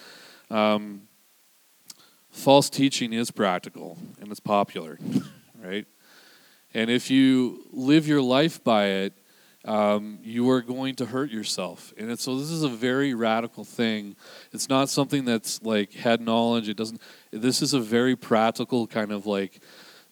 um, 0.50 1.02
false 2.30 2.70
teaching 2.70 3.12
is 3.12 3.30
practical 3.30 3.98
and 4.20 4.30
it's 4.30 4.40
popular, 4.40 4.98
right? 5.62 5.86
And 6.74 6.90
if 6.90 7.10
you 7.10 7.64
live 7.72 8.06
your 8.06 8.22
life 8.22 8.62
by 8.62 8.86
it, 8.86 9.14
um, 9.64 10.18
you 10.22 10.48
are 10.50 10.62
going 10.62 10.94
to 10.96 11.06
hurt 11.06 11.30
yourself. 11.30 11.92
And 11.98 12.18
so 12.18 12.38
this 12.38 12.50
is 12.50 12.62
a 12.62 12.68
very 12.68 13.12
radical 13.14 13.64
thing. 13.64 14.16
It's 14.52 14.68
not 14.68 14.88
something 14.88 15.24
that's 15.24 15.62
like 15.62 15.92
head 15.92 16.20
knowledge. 16.20 16.68
It 16.68 16.76
doesn't. 16.76 17.02
This 17.32 17.60
is 17.60 17.74
a 17.74 17.80
very 17.80 18.16
practical 18.16 18.86
kind 18.86 19.12
of 19.12 19.26
like 19.26 19.60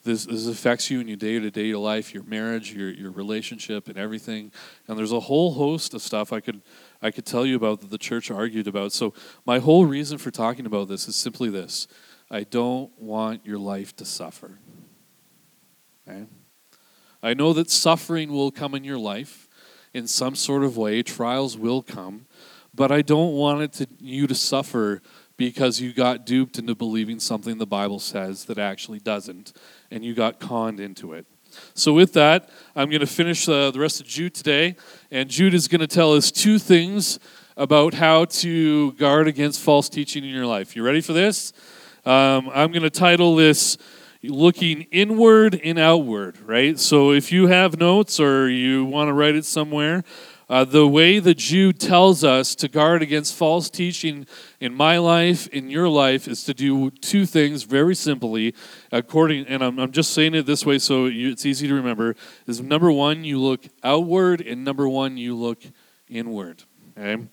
this, 0.07 0.25
this 0.25 0.47
affects 0.47 0.89
you 0.89 0.99
in 0.99 1.07
your 1.07 1.17
day-to-day 1.17 1.75
life 1.75 2.13
your 2.13 2.23
marriage 2.23 2.73
your, 2.73 2.89
your 2.89 3.11
relationship 3.11 3.87
and 3.87 3.97
everything. 3.97 4.51
And 4.87 4.97
there's 4.97 5.11
a 5.11 5.19
whole 5.19 5.53
host 5.53 5.93
of 5.93 6.01
stuff 6.01 6.33
i 6.33 6.39
could 6.39 6.61
i 7.01 7.11
could 7.11 7.25
tell 7.25 7.45
you 7.45 7.55
about 7.55 7.81
that 7.81 7.91
the 7.91 7.97
church 7.97 8.31
argued 8.31 8.67
about. 8.67 8.93
So 8.93 9.13
my 9.45 9.59
whole 9.59 9.85
reason 9.85 10.17
for 10.17 10.31
talking 10.31 10.65
about 10.65 10.87
this 10.87 11.07
is 11.07 11.15
simply 11.15 11.49
this. 11.49 11.87
I 12.31 12.43
don't 12.43 12.91
want 12.99 13.45
your 13.45 13.59
life 13.59 13.95
to 13.97 14.05
suffer 14.05 14.57
okay? 16.07 16.25
i 17.21 17.33
know 17.33 17.53
that 17.53 17.69
suffering 17.69 18.31
will 18.31 18.51
come 18.51 18.73
in 18.73 18.83
your 18.83 18.97
life 18.97 19.47
in 19.93 20.07
some 20.07 20.35
sort 20.35 20.63
of 20.63 20.77
way. 20.77 21.03
Trials 21.03 21.57
will 21.57 21.83
come 21.83 22.25
but 22.73 22.91
i 22.91 23.01
don't 23.01 23.33
want 23.33 23.61
it 23.61 23.73
to 23.73 23.87
you 23.99 24.25
to 24.27 24.35
suffer 24.35 25.01
because 25.37 25.79
you 25.79 25.93
got 25.93 26.25
duped 26.25 26.57
into 26.57 26.75
believing 26.75 27.19
something 27.19 27.59
the 27.59 27.67
Bible 27.67 27.99
says 27.99 28.45
that 28.45 28.57
actually 28.57 28.99
doesn't, 28.99 29.53
and 29.91 30.03
you 30.03 30.13
got 30.13 30.39
conned 30.39 30.79
into 30.79 31.13
it. 31.13 31.25
So, 31.73 31.93
with 31.93 32.13
that, 32.13 32.49
I'm 32.75 32.89
going 32.89 33.01
to 33.01 33.07
finish 33.07 33.47
uh, 33.47 33.71
the 33.71 33.79
rest 33.79 34.01
of 34.01 34.07
Jude 34.07 34.33
today, 34.33 34.75
and 35.11 35.29
Jude 35.29 35.53
is 35.53 35.67
going 35.67 35.81
to 35.81 35.87
tell 35.87 36.13
us 36.13 36.31
two 36.31 36.59
things 36.59 37.19
about 37.55 37.95
how 37.95 38.25
to 38.25 38.91
guard 38.93 39.27
against 39.27 39.59
false 39.59 39.89
teaching 39.89 40.23
in 40.23 40.29
your 40.29 40.45
life. 40.45 40.75
You 40.75 40.83
ready 40.83 41.01
for 41.01 41.13
this? 41.13 41.53
Um, 42.05 42.49
I'm 42.53 42.71
going 42.71 42.83
to 42.83 42.89
title 42.89 43.35
this 43.35 43.77
looking 44.23 44.83
inward 44.91 45.59
and 45.63 45.79
outward, 45.79 46.39
right? 46.41 46.77
So 46.79 47.11
if 47.11 47.31
you 47.31 47.47
have 47.47 47.79
notes 47.79 48.19
or 48.19 48.49
you 48.49 48.85
want 48.85 49.09
to 49.09 49.13
write 49.13 49.35
it 49.35 49.45
somewhere, 49.45 50.03
uh, 50.49 50.63
the 50.63 50.87
way 50.87 51.19
the 51.19 51.33
Jude 51.33 51.79
tells 51.79 52.23
us 52.23 52.55
to 52.55 52.69
guard 52.69 53.01
against 53.01 53.35
false 53.35 53.69
teaching 53.69 54.25
in 54.61 54.73
my 54.73 54.97
life, 54.97 55.47
in 55.47 55.69
your 55.69 55.89
life, 55.89 56.27
is 56.27 56.43
to 56.45 56.53
do 56.53 56.89
two 56.89 57.25
things 57.25 57.63
very 57.63 57.95
simply. 57.95 58.55
According, 58.91 59.47
and 59.47 59.61
I'm, 59.61 59.77
I'm 59.77 59.91
just 59.91 60.13
saying 60.13 60.35
it 60.35 60.45
this 60.45 60.65
way 60.65 60.79
so 60.79 61.07
you, 61.07 61.31
it's 61.31 61.45
easy 61.45 61.67
to 61.67 61.73
remember. 61.73 62.15
Is 62.45 62.61
number 62.61 62.91
one, 62.91 63.25
you 63.25 63.39
look 63.39 63.65
outward, 63.83 64.39
and 64.39 64.63
number 64.63 64.87
one, 64.87 65.17
you 65.17 65.35
look 65.35 65.61
inward. 66.09 66.63
Okay. 66.97 67.23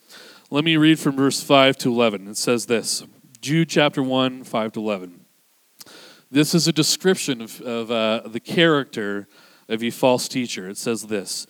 Let 0.50 0.64
me 0.64 0.76
read 0.76 0.98
from 0.98 1.16
verse 1.16 1.42
five 1.42 1.76
to 1.78 1.90
eleven. 1.90 2.26
It 2.26 2.36
says 2.36 2.66
this: 2.66 3.04
Jude 3.40 3.68
chapter 3.68 4.02
one, 4.02 4.42
five 4.42 4.72
to 4.72 4.80
eleven. 4.80 5.24
this 6.30 6.52
is 6.52 6.66
a 6.66 6.72
description 6.72 7.40
of, 7.40 7.60
of 7.60 7.90
uh, 7.90 8.22
the 8.26 8.40
character 8.40 9.28
of 9.68 9.82
a 9.82 9.90
false 9.90 10.26
teacher. 10.26 10.68
It 10.68 10.76
says 10.76 11.06
this 11.06 11.46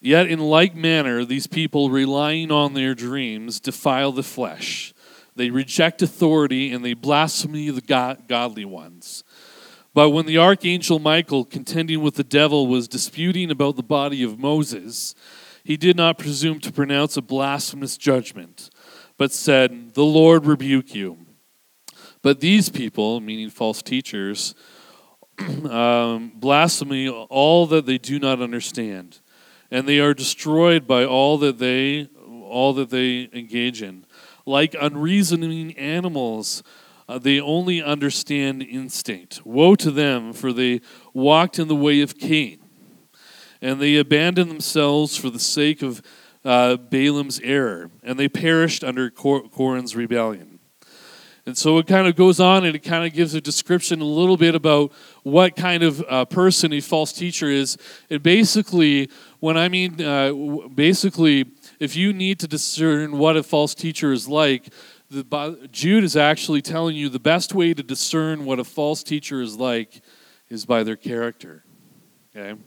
Yet, 0.00 0.28
in 0.28 0.38
like 0.38 0.74
manner, 0.74 1.24
these 1.24 1.46
people, 1.46 1.90
relying 1.90 2.50
on 2.50 2.74
their 2.74 2.94
dreams, 2.94 3.60
defile 3.60 4.12
the 4.12 4.22
flesh. 4.22 4.94
They 5.36 5.50
reject 5.50 6.02
authority 6.02 6.72
and 6.72 6.84
they 6.84 6.94
blaspheme 6.94 7.74
the 7.74 7.80
God- 7.80 8.26
godly 8.26 8.64
ones. 8.64 9.24
But 9.92 10.10
when 10.10 10.26
the 10.26 10.38
archangel 10.38 10.98
Michael, 10.98 11.44
contending 11.44 12.00
with 12.00 12.14
the 12.14 12.24
devil, 12.24 12.66
was 12.66 12.88
disputing 12.88 13.50
about 13.50 13.76
the 13.76 13.82
body 13.82 14.22
of 14.22 14.38
Moses, 14.38 15.14
he 15.64 15.76
did 15.76 15.96
not 15.96 16.18
presume 16.18 16.60
to 16.60 16.72
pronounce 16.72 17.16
a 17.16 17.22
blasphemous 17.22 17.96
judgment, 17.96 18.70
but 19.16 19.32
said, 19.32 19.94
The 19.94 20.04
Lord 20.04 20.46
rebuke 20.46 20.94
you. 20.94 21.18
But 22.22 22.40
these 22.40 22.68
people, 22.68 23.20
meaning 23.20 23.50
false 23.50 23.82
teachers, 23.82 24.54
um, 25.38 26.32
blaspheme 26.34 27.26
all 27.28 27.66
that 27.66 27.86
they 27.86 27.98
do 27.98 28.18
not 28.18 28.40
understand, 28.40 29.20
and 29.70 29.86
they 29.86 30.00
are 30.00 30.14
destroyed 30.14 30.86
by 30.86 31.04
all 31.04 31.38
that 31.38 31.58
they 31.58 32.08
all 32.26 32.72
that 32.74 32.90
they 32.90 33.28
engage 33.32 33.80
in. 33.80 34.04
Like 34.44 34.74
unreasoning 34.80 35.76
animals, 35.78 36.64
uh, 37.08 37.18
they 37.18 37.40
only 37.40 37.80
understand 37.80 38.62
instinct. 38.62 39.42
Woe 39.44 39.76
to 39.76 39.90
them, 39.92 40.32
for 40.32 40.52
they 40.52 40.80
walked 41.14 41.60
in 41.60 41.68
the 41.68 41.76
way 41.76 42.00
of 42.00 42.18
Cain, 42.18 42.58
and 43.62 43.80
they 43.80 43.96
abandoned 43.96 44.50
themselves 44.50 45.16
for 45.16 45.30
the 45.30 45.38
sake 45.38 45.82
of 45.82 46.02
uh, 46.44 46.76
Balaam's 46.76 47.38
error, 47.40 47.90
and 48.02 48.18
they 48.18 48.28
perished 48.28 48.82
under 48.82 49.10
Cor- 49.10 49.48
Korah's 49.48 49.94
rebellion. 49.94 50.49
And 51.50 51.58
so 51.58 51.78
it 51.78 51.88
kind 51.88 52.06
of 52.06 52.14
goes 52.14 52.38
on 52.38 52.64
and 52.64 52.76
it 52.76 52.84
kind 52.84 53.04
of 53.04 53.12
gives 53.12 53.34
a 53.34 53.40
description 53.40 54.00
a 54.00 54.04
little 54.04 54.36
bit 54.36 54.54
about 54.54 54.92
what 55.24 55.56
kind 55.56 55.82
of 55.82 56.00
uh, 56.08 56.24
person 56.24 56.72
a 56.72 56.80
false 56.80 57.12
teacher 57.12 57.48
is. 57.48 57.76
And 58.08 58.22
basically, 58.22 59.10
when 59.40 59.56
I 59.56 59.68
mean, 59.68 60.00
uh, 60.00 60.32
basically, 60.72 61.46
if 61.80 61.96
you 61.96 62.12
need 62.12 62.38
to 62.38 62.46
discern 62.46 63.18
what 63.18 63.36
a 63.36 63.42
false 63.42 63.74
teacher 63.74 64.12
is 64.12 64.28
like, 64.28 64.72
the, 65.10 65.68
Jude 65.72 66.04
is 66.04 66.16
actually 66.16 66.62
telling 66.62 66.94
you 66.94 67.08
the 67.08 67.18
best 67.18 67.52
way 67.52 67.74
to 67.74 67.82
discern 67.82 68.44
what 68.44 68.60
a 68.60 68.64
false 68.64 69.02
teacher 69.02 69.42
is 69.42 69.56
like 69.56 70.02
is 70.50 70.64
by 70.64 70.84
their 70.84 70.94
character. 70.94 71.64
Okay? 72.30 72.60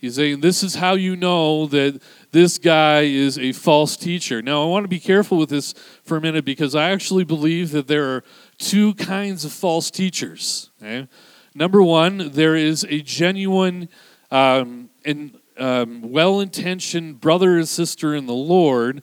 He's 0.00 0.14
saying 0.14 0.40
this 0.40 0.62
is 0.62 0.76
how 0.76 0.94
you 0.94 1.14
know 1.14 1.66
that 1.66 2.00
this 2.30 2.56
guy 2.56 3.02
is 3.02 3.38
a 3.38 3.52
false 3.52 3.98
teacher. 3.98 4.40
Now, 4.40 4.62
I 4.62 4.66
want 4.66 4.84
to 4.84 4.88
be 4.88 4.98
careful 4.98 5.36
with 5.36 5.50
this 5.50 5.74
for 6.04 6.16
a 6.16 6.20
minute 6.22 6.46
because 6.46 6.74
I 6.74 6.90
actually 6.90 7.24
believe 7.24 7.70
that 7.72 7.86
there 7.86 8.08
are 8.14 8.24
two 8.56 8.94
kinds 8.94 9.44
of 9.44 9.52
false 9.52 9.90
teachers. 9.90 10.70
Okay? 10.80 11.06
Number 11.54 11.82
one, 11.82 12.30
there 12.32 12.56
is 12.56 12.86
a 12.88 13.02
genuine 13.02 13.90
um, 14.30 14.88
and 15.04 15.38
um, 15.58 16.10
well 16.10 16.40
intentioned 16.40 17.20
brother 17.20 17.58
and 17.58 17.68
sister 17.68 18.14
in 18.14 18.24
the 18.24 18.32
Lord 18.32 19.02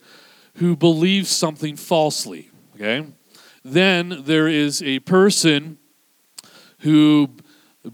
who 0.56 0.76
believes 0.76 1.30
something 1.30 1.76
falsely. 1.76 2.50
Okay? 2.74 3.06
Then 3.64 4.24
there 4.26 4.48
is 4.48 4.82
a 4.82 5.00
person 5.00 5.78
who 6.80 7.30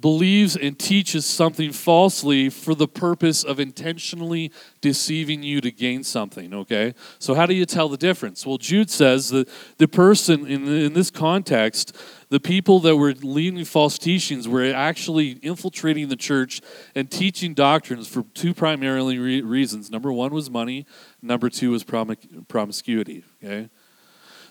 believes 0.02 0.56
and 0.56 0.78
teaches 0.78 1.26
something 1.26 1.72
falsely 1.72 2.50
for 2.50 2.76
the 2.76 2.88
purpose 2.88 3.44
of 3.44 3.60
intentionally 3.60 4.52
deceiving 4.82 5.44
you 5.44 5.62
to 5.62 5.72
gain 5.72 6.04
something, 6.04 6.54
okay? 6.54 6.94
So, 7.20 7.34
how 7.34 7.46
do 7.46 7.54
you 7.54 7.66
tell 7.66 7.90
the 7.90 7.98
difference? 7.98 8.46
Well, 8.46 8.58
Jude 8.58 8.90
says 8.90 9.30
that 9.30 9.50
the 9.78 9.88
person 9.88 10.46
in, 10.46 10.68
in 10.68 10.94
this 10.94 11.10
context, 11.10 11.96
the 12.30 12.40
people 12.40 12.80
that 12.82 12.96
were 12.96 13.14
leading 13.14 13.64
false 13.66 13.98
teachings 13.98 14.48
were 14.48 14.74
actually 14.74 15.40
infiltrating 15.42 16.10
the 16.10 16.16
church 16.16 16.62
and 16.96 17.10
teaching 17.10 17.54
doctrines 17.54 18.08
for 18.08 18.24
two 18.34 18.54
primarily 18.54 19.20
re- 19.20 19.42
reasons. 19.42 19.92
Number 19.92 20.12
one 20.12 20.34
was 20.34 20.50
money, 20.50 20.86
number 21.22 21.50
two 21.50 21.72
was 21.72 21.84
prom- 21.84 22.16
promiscuity, 22.48 23.24
okay? 23.44 23.70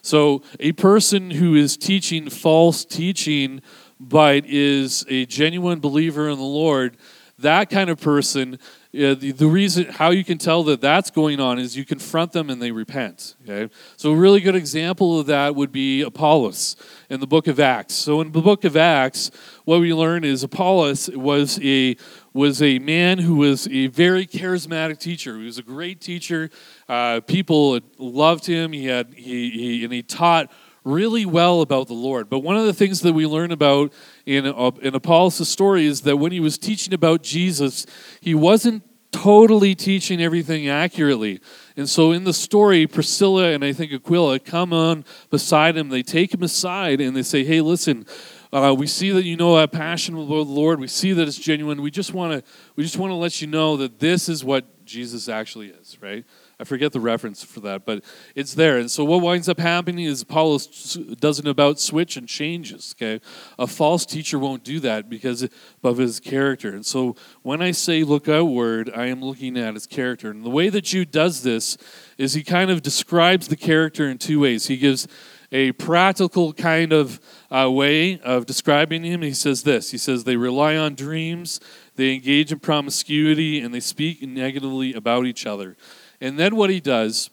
So, 0.05 0.43
a 0.59 0.73
person 0.73 1.31
who 1.31 1.55
is 1.55 1.77
teaching 1.77 2.29
false 2.29 2.85
teaching 2.85 3.63
but 4.09 4.45
is 4.47 5.05
a 5.09 5.27
genuine 5.27 5.81
believer 5.81 6.29
in 6.29 6.39
the 6.39 6.45
Lord, 6.45 6.97
that 7.39 7.71
kind 7.71 7.91
of 7.91 8.01
person, 8.01 8.59
uh, 8.95 9.15
the, 9.15 9.33
the, 9.33 9.47
reason 9.47 9.87
how 9.87 10.11
you 10.11 10.23
can 10.23 10.39
tell 10.39 10.63
that 10.65 10.81
that's 10.81 11.11
going 11.11 11.41
on 11.41 11.59
is 11.59 11.77
you 11.77 11.85
confront 11.85 12.33
them 12.33 12.51
and 12.51 12.61
they 12.61 12.71
repent. 12.71 13.37
Okay, 13.43 13.73
so 13.97 14.13
a 14.13 14.17
really 14.17 14.41
good 14.41 14.55
example 14.55 15.19
of 15.19 15.27
that 15.27 15.55
would 15.55 15.73
be 15.73 16.03
Apollos 16.03 16.77
in 17.09 17.21
the 17.21 17.27
book 17.27 17.47
of 17.47 17.59
Acts. 17.59 17.95
So 17.95 18.21
in 18.21 18.33
the 18.33 18.43
book 18.43 18.65
of 18.65 18.77
Acts, 18.77 19.31
what 19.65 19.81
we 19.81 19.95
learn 19.95 20.25
is 20.25 20.43
Apollos 20.43 21.09
was 21.11 21.59
a 21.63 21.97
was 22.35 22.61
a 22.61 22.79
man 22.81 23.19
who 23.19 23.37
was 23.37 23.67
a 23.69 23.87
very 23.89 24.27
charismatic 24.27 24.99
teacher. 24.99 25.39
He 25.39 25.47
was 25.47 25.59
a 25.59 25.63
great 25.63 26.01
teacher. 26.01 26.51
Uh, 26.89 27.21
people 27.21 27.81
loved 27.99 28.47
him. 28.47 28.73
He 28.73 28.87
had 28.87 29.15
he, 29.15 29.51
he 29.51 29.85
and 29.85 29.93
he 29.93 30.03
taught 30.03 30.53
really 30.85 31.25
well 31.25 31.61
about 31.61 31.89
the 31.89 31.95
Lord. 31.95 32.29
But 32.29 32.41
one 32.41 32.57
of 32.57 32.67
the 32.67 32.73
things 32.73 33.01
that 33.03 33.13
we 33.13 33.27
learn 33.27 33.53
about 33.53 33.93
in, 34.27 34.47
uh, 34.47 34.71
in 34.81 34.95
Apollos' 34.95 35.49
story 35.49 35.87
is 35.87 36.03
that 36.03 36.17
when 36.17 36.33
he 36.33 36.41
was 36.41 36.59
teaching 36.59 36.93
about 36.93 37.23
Jesus, 37.23 37.87
he 38.21 38.35
wasn't 38.35 38.83
totally 39.13 39.75
teaching 39.75 40.21
everything 40.23 40.69
accurately. 40.69 41.41
And 41.77 41.89
so 41.89 42.13
in 42.13 42.25
the 42.25 42.33
story, 42.33 42.87
Priscilla 42.87 43.53
and 43.53 43.65
I 43.65 43.73
think 43.73 43.93
Aquila 43.93 44.41
come 44.41 44.73
on 44.73 45.05
beside 45.31 45.77
him. 45.77 45.91
They 45.91 46.03
take 46.03 46.35
him 46.35 46.43
aside 46.43 47.01
and 47.01 47.15
they 47.15 47.23
say, 47.23 47.45
hey, 47.45 47.61
listen, 47.61 48.07
uh, 48.53 48.75
we 48.77 48.87
see 48.87 49.11
that 49.11 49.25
you 49.25 49.37
know 49.37 49.57
a 49.59 49.69
passion 49.69 50.15
about 50.15 50.27
the 50.27 50.53
Lord. 50.53 50.81
We 50.81 50.89
see 50.89 51.13
that 51.13 51.27
it's 51.27 51.39
genuine. 51.39 51.81
We 51.81 51.91
just 51.91 52.13
want 52.13 52.33
to 52.33 52.51
we 52.77 52.83
just 52.83 52.99
want 52.99 53.11
to 53.11 53.15
let 53.15 53.41
you 53.41 53.47
know 53.47 53.79
that 53.79 53.99
this 53.99 54.29
is 54.29 54.45
what 54.45 54.85
Jesus 54.85 55.29
actually 55.29 55.69
is, 55.69 55.97
right? 56.03 56.25
I 56.63 56.65
forget 56.65 56.93
the 56.93 57.01
reference 57.01 57.43
for 57.43 57.59
that, 57.61 57.85
but 57.85 58.05
it's 58.37 58.55
there. 58.55 58.79
And 58.79 58.89
so 58.89 59.05
what 59.05 59.21
winds 59.21 59.49
up 59.49 59.59
happening 59.59 60.05
is 60.05 60.23
Apollos 60.23 60.95
does 61.19 61.41
an 61.41 61.49
about 61.49 61.81
switch 61.81 62.17
and 62.17 62.29
changes. 62.29 62.95
Okay, 62.97 63.21
a 63.59 63.67
false 63.67 64.07
teacher 64.07 64.39
won't 64.39 64.63
do 64.63 64.79
that 64.79 65.11
because 65.11 65.49
of 65.83 65.97
his 65.99 66.21
character. 66.21 66.69
And 66.69 66.87
so 66.87 67.17
when 67.43 67.61
I 67.61 67.73
say 67.73 68.05
look 68.05 68.29
outward, 68.29 68.93
I 68.95 69.07
am 69.07 69.25
looking 69.25 69.59
at 69.59 69.75
his 69.75 69.89
character. 69.89 70.31
And 70.31 70.45
the 70.45 70.51
way 70.51 70.69
that 70.69 70.83
Jude 70.83 71.11
does 71.11 71.43
this 71.43 71.77
is 72.17 72.35
he 72.35 72.45
kind 72.45 72.71
of 72.71 72.81
describes 72.81 73.49
the 73.49 73.57
character 73.57 74.09
in 74.09 74.19
two 74.19 74.39
ways. 74.39 74.69
He 74.69 74.77
gives 74.77 75.09
a 75.51 75.73
practical 75.73 76.53
kind 76.53 76.93
of 76.93 77.21
uh, 77.51 77.69
way 77.71 78.21
of 78.21 78.47
describing 78.47 79.03
him. 79.03 79.23
He 79.23 79.35
says 79.35 79.65
this 79.65 79.91
He 79.91 79.99
says, 79.99 80.23
They 80.23 80.37
rely 80.37 80.77
on 80.77 80.95
dreams, 80.95 81.59
they 81.97 82.15
engage 82.15 82.53
in 82.53 82.61
promiscuity, 82.61 83.61
and 83.61 83.75
they 83.75 83.81
speak 83.81 84.23
negatively 84.23 84.95
about 84.95 85.27
each 85.27 85.45
other. 85.45 85.77
And 86.23 86.39
then 86.39 86.55
what 86.55 86.71
he 86.71 86.79
does 86.79 87.31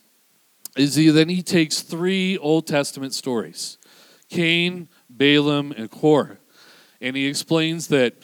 is 0.75 0.96
he 0.96 1.10
then 1.12 1.29
he 1.29 1.43
takes 1.43 1.81
three 1.81 2.39
Old 2.39 2.65
Testament 2.65 3.13
stories 3.13 3.77
Cain, 4.29 4.89
Balaam, 5.10 5.72
and 5.77 5.89
Korah. 5.89 6.38
And 7.00 7.15
he 7.15 7.27
explains 7.27 7.88
that 7.88 8.15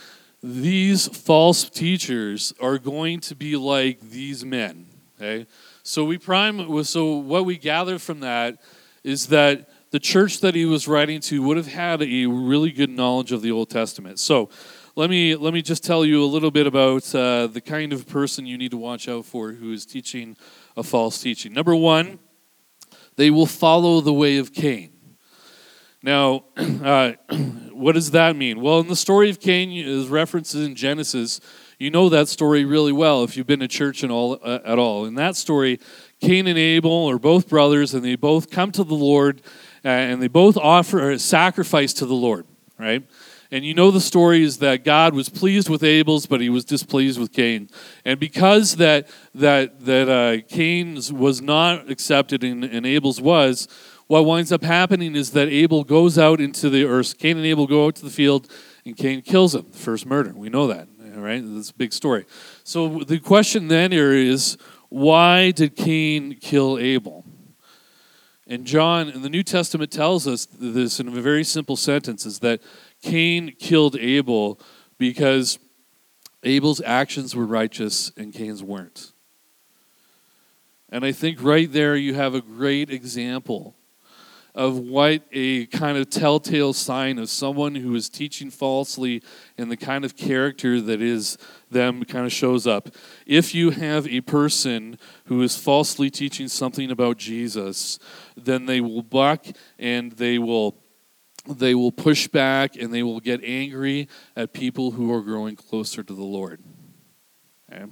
these 0.42 1.08
false 1.08 1.70
teachers 1.70 2.52
are 2.60 2.80
going 2.80 3.20
to 3.22 3.36
be 3.36 3.56
like 3.56 4.02
these 4.02 4.44
men. 4.44 4.88
Okay? 5.16 5.46
So 5.84 6.04
we 6.04 6.18
prime 6.18 6.84
so 6.84 7.16
what 7.16 7.46
we 7.46 7.58
gather 7.58 8.00
from 8.00 8.22
that 8.22 8.60
is 9.04 9.28
that 9.28 9.70
the 9.92 10.00
church 10.00 10.42
that 10.42 10.56
he 10.56 10.66
was 10.66 10.88
writing 10.88 11.22
to 11.22 11.44
would 11.44 11.58
have 11.58 11.68
had 11.68 12.02
a 12.02 12.26
really 12.26 12.72
good 12.72 12.90
knowledge 12.90 13.32
of 13.32 13.44
the 13.44 13.52
Old 13.52 13.70
Testament. 13.70 14.20
So 14.20 14.50
let 14.98 15.10
me 15.10 15.36
let 15.36 15.54
me 15.54 15.62
just 15.62 15.84
tell 15.84 16.06
you 16.06 16.24
a 16.24 16.26
little 16.26 16.52
bit 16.52 16.68
about 16.68 17.14
uh, 17.14 17.48
the 17.48 17.60
kind 17.60 17.92
of 17.92 18.08
person 18.08 18.46
you 18.46 18.58
need 18.58 18.72
to 18.72 18.78
watch 18.78 19.10
out 19.10 19.26
for 19.26 19.52
who 19.52 19.74
is 19.74 19.86
teaching 19.86 20.38
a 20.78 20.84
false 20.84 21.22
teaching. 21.22 21.52
Number 21.52 21.76
one, 21.76 22.18
they 23.18 23.30
will 23.30 23.46
follow 23.46 24.00
the 24.00 24.14
way 24.14 24.38
of 24.38 24.54
Cain. 24.54 24.94
Now, 26.02 26.46
uh, 26.58 27.12
what 27.74 27.92
does 27.92 28.12
that 28.12 28.38
mean? 28.38 28.62
Well, 28.62 28.80
in 28.80 28.88
the 28.88 28.96
story 28.96 29.30
of 29.30 29.42
Cain, 29.42 29.70
is 29.72 30.08
references 30.08 30.66
in 30.66 30.76
Genesis. 30.76 31.42
You 31.78 31.92
know 31.92 32.08
that 32.08 32.30
story 32.30 32.64
really 32.64 32.94
well 32.94 33.26
if 33.26 33.36
you've 33.36 33.48
been 33.48 33.60
to 33.60 33.68
church 33.68 34.02
and 34.02 34.14
all 34.14 34.40
uh, 34.42 34.60
at 34.64 34.80
all. 34.80 35.04
In 35.04 35.16
that 35.16 35.36
story, 35.36 35.82
Cain 36.22 36.48
and 36.48 36.58
Abel 36.58 37.10
are 37.10 37.20
both 37.20 37.50
brothers, 37.50 37.94
and 37.94 38.06
they 38.06 38.16
both 38.16 38.50
come 38.50 38.72
to 38.72 38.86
the 38.86 38.96
Lord, 38.96 39.42
uh, 39.84 39.90
and 39.90 40.22
they 40.22 40.30
both 40.30 40.56
offer 40.56 41.12
a 41.12 41.20
sacrifice 41.20 41.92
to 41.96 42.06
the 42.06 42.14
Lord. 42.14 42.46
Right? 42.80 43.04
And 43.52 43.64
you 43.64 43.74
know 43.74 43.92
the 43.92 44.02
story 44.02 44.44
is 44.44 44.58
that 44.58 44.84
God 44.84 45.14
was 45.14 45.30
pleased 45.30 45.70
with 45.70 45.84
Abel's, 45.84 46.26
but 46.26 46.42
he 46.42 46.50
was 46.50 46.66
displeased 46.66 47.20
with 47.20 47.32
Cain. 47.32 47.70
And 48.04 48.20
because 48.20 48.78
that 48.78 49.08
that 49.34 49.86
that 49.86 50.10
uh, 50.10 50.48
Cain's 50.48 51.14
was 51.14 51.42
not 51.42 51.90
accepted 51.90 52.44
and, 52.44 52.64
and 52.64 52.86
Abel's 52.86 53.22
was, 53.22 53.68
what 54.08 54.26
winds 54.26 54.52
up 54.52 54.64
happening 54.64 55.16
is 55.16 55.32
that 55.32 55.48
Abel 55.48 55.84
goes 55.84 56.18
out 56.18 56.40
into 56.40 56.70
the 56.70 56.86
earth. 56.86 57.18
Cain 57.18 57.38
and 57.38 57.46
Abel 57.46 57.68
go 57.68 57.88
out 57.88 57.96
to 57.96 58.04
the 58.04 58.12
field, 58.12 58.48
and 58.86 58.96
Cain 58.96 59.22
kills 59.22 59.56
him. 59.56 59.66
The 59.72 59.78
first 59.78 60.06
murder. 60.06 60.34
We 60.36 60.50
know 60.50 60.68
that, 60.68 60.88
right? 61.16 61.42
That's 61.44 61.72
a 61.72 61.74
big 61.74 61.94
story. 61.94 62.26
So 62.64 63.00
the 63.00 63.20
question 63.20 63.68
then 63.68 63.92
here 63.92 64.14
is, 64.14 64.58
why 64.90 65.52
did 65.52 65.76
Cain 65.76 66.38
kill 66.40 66.78
Abel? 66.78 67.26
And 68.48 68.66
John 68.66 69.10
in 69.10 69.24
the 69.24 69.30
New 69.30 69.42
Testament 69.42 69.92
tells 69.92 70.28
us 70.28 70.46
this 70.46 71.00
in 71.00 71.08
a 71.08 71.12
very 71.12 71.44
simple 71.44 71.76
sentence: 71.76 72.28
is 72.28 72.40
that 72.40 72.62
Cain 73.06 73.54
killed 73.60 73.96
Abel 73.98 74.60
because 74.98 75.60
Abel's 76.42 76.82
actions 76.82 77.36
were 77.36 77.46
righteous 77.46 78.12
and 78.18 78.34
Cain's 78.34 78.64
weren't. 78.64 79.12
And 80.90 81.06
I 81.06 81.12
think 81.12 81.38
right 81.44 81.72
there 81.72 81.96
you 81.96 82.16
have 82.16 82.34
a 82.34 82.42
great 82.42 82.90
example 82.90 83.76
of 84.56 84.80
what 84.80 85.22
a 85.32 85.68
kind 85.68 86.00
of 86.00 86.10
telltale 86.10 86.74
sign 86.74 87.20
of 87.20 87.30
someone 87.30 87.76
who 87.76 87.94
is 87.94 88.10
teaching 88.10 88.50
falsely 88.50 89.22
and 89.56 89.70
the 89.70 89.78
kind 89.78 90.04
of 90.04 90.16
character 90.18 90.82
that 90.82 91.00
is 91.00 91.38
them 91.70 92.06
kind 92.06 92.26
of 92.26 92.32
shows 92.32 92.66
up. 92.66 92.90
If 93.28 93.54
you 93.54 93.70
have 93.70 94.08
a 94.08 94.22
person 94.22 94.98
who 95.26 95.44
is 95.44 95.56
falsely 95.56 96.10
teaching 96.10 96.48
something 96.48 96.90
about 96.90 97.18
Jesus, 97.18 98.00
then 98.36 98.66
they 98.66 98.82
will 98.82 99.04
buck 99.04 99.46
and 99.78 100.14
they 100.14 100.40
will 100.40 100.76
they 101.48 101.76
will 101.76 101.92
push 101.92 102.28
back 102.28 102.76
and 102.76 102.94
they 102.94 103.04
will 103.04 103.20
get 103.20 103.44
angry 103.44 104.08
at 104.36 104.54
people 104.54 104.92
who 104.92 105.14
are 105.14 105.22
growing 105.22 105.56
closer 105.56 106.04
to 106.04 106.14
the 106.14 106.24
Lord. 106.24 106.62
Okay? 107.72 107.86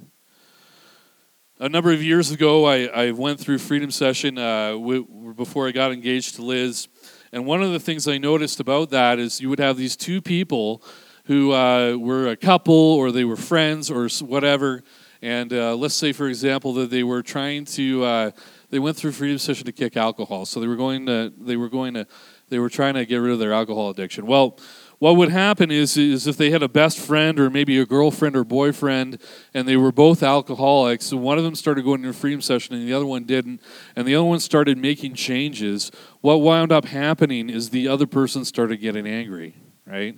A 1.60 1.68
number 1.68 1.92
of 1.92 2.02
years 2.02 2.32
ago, 2.32 2.64
I, 2.66 2.86
I 2.86 3.10
went 3.12 3.38
through 3.38 3.58
Freedom 3.58 3.90
Session 3.90 4.38
uh, 4.38 4.72
w- 4.72 5.34
before 5.36 5.68
I 5.68 5.70
got 5.70 5.92
engaged 5.92 6.34
to 6.36 6.42
Liz. 6.42 6.88
And 7.32 7.46
one 7.46 7.62
of 7.62 7.72
the 7.72 7.80
things 7.80 8.08
I 8.08 8.18
noticed 8.18 8.58
about 8.58 8.90
that 8.90 9.18
is 9.18 9.40
you 9.40 9.48
would 9.50 9.60
have 9.60 9.76
these 9.76 9.96
two 9.96 10.20
people 10.20 10.82
who 11.26 11.52
uh, 11.52 11.96
were 11.96 12.28
a 12.28 12.36
couple 12.36 12.74
or 12.74 13.12
they 13.12 13.24
were 13.24 13.36
friends 13.36 13.90
or 13.90 14.08
whatever. 14.24 14.82
And 15.22 15.52
uh, 15.52 15.74
let's 15.76 15.94
say, 15.94 16.12
for 16.12 16.28
example, 16.28 16.74
that 16.74 16.90
they 16.90 17.02
were 17.02 17.22
trying 17.22 17.64
to, 17.66 18.04
uh, 18.04 18.30
they 18.70 18.78
went 18.78 18.96
through 18.96 19.12
Freedom 19.12 19.38
Session 19.38 19.64
to 19.66 19.72
kick 19.72 19.96
alcohol. 19.96 20.44
So 20.46 20.60
they 20.60 20.66
were 20.66 20.76
going 20.76 21.06
to, 21.06 21.32
they 21.38 21.56
were 21.56 21.68
going 21.68 21.94
to, 21.94 22.06
they 22.54 22.60
were 22.60 22.70
trying 22.70 22.94
to 22.94 23.04
get 23.04 23.16
rid 23.16 23.32
of 23.32 23.40
their 23.40 23.52
alcohol 23.52 23.90
addiction. 23.90 24.26
Well, 24.26 24.56
what 25.00 25.16
would 25.16 25.30
happen 25.30 25.72
is, 25.72 25.96
is 25.96 26.28
if 26.28 26.36
they 26.36 26.50
had 26.50 26.62
a 26.62 26.68
best 26.68 27.00
friend 27.00 27.40
or 27.40 27.50
maybe 27.50 27.80
a 27.80 27.84
girlfriend 27.84 28.36
or 28.36 28.44
boyfriend 28.44 29.18
and 29.52 29.66
they 29.66 29.76
were 29.76 29.90
both 29.90 30.22
alcoholics 30.22 31.10
and 31.10 31.20
one 31.20 31.36
of 31.36 31.42
them 31.42 31.56
started 31.56 31.84
going 31.84 32.00
to 32.02 32.10
a 32.10 32.12
freedom 32.12 32.40
session 32.40 32.76
and 32.76 32.86
the 32.86 32.92
other 32.92 33.04
one 33.04 33.24
didn't 33.24 33.60
and 33.96 34.06
the 34.06 34.14
other 34.14 34.24
one 34.24 34.38
started 34.38 34.78
making 34.78 35.14
changes 35.14 35.90
what 36.20 36.36
wound 36.36 36.70
up 36.70 36.84
happening 36.84 37.50
is 37.50 37.70
the 37.70 37.88
other 37.88 38.06
person 38.06 38.44
started 38.44 38.76
getting 38.76 39.04
angry 39.04 39.56
right 39.84 40.16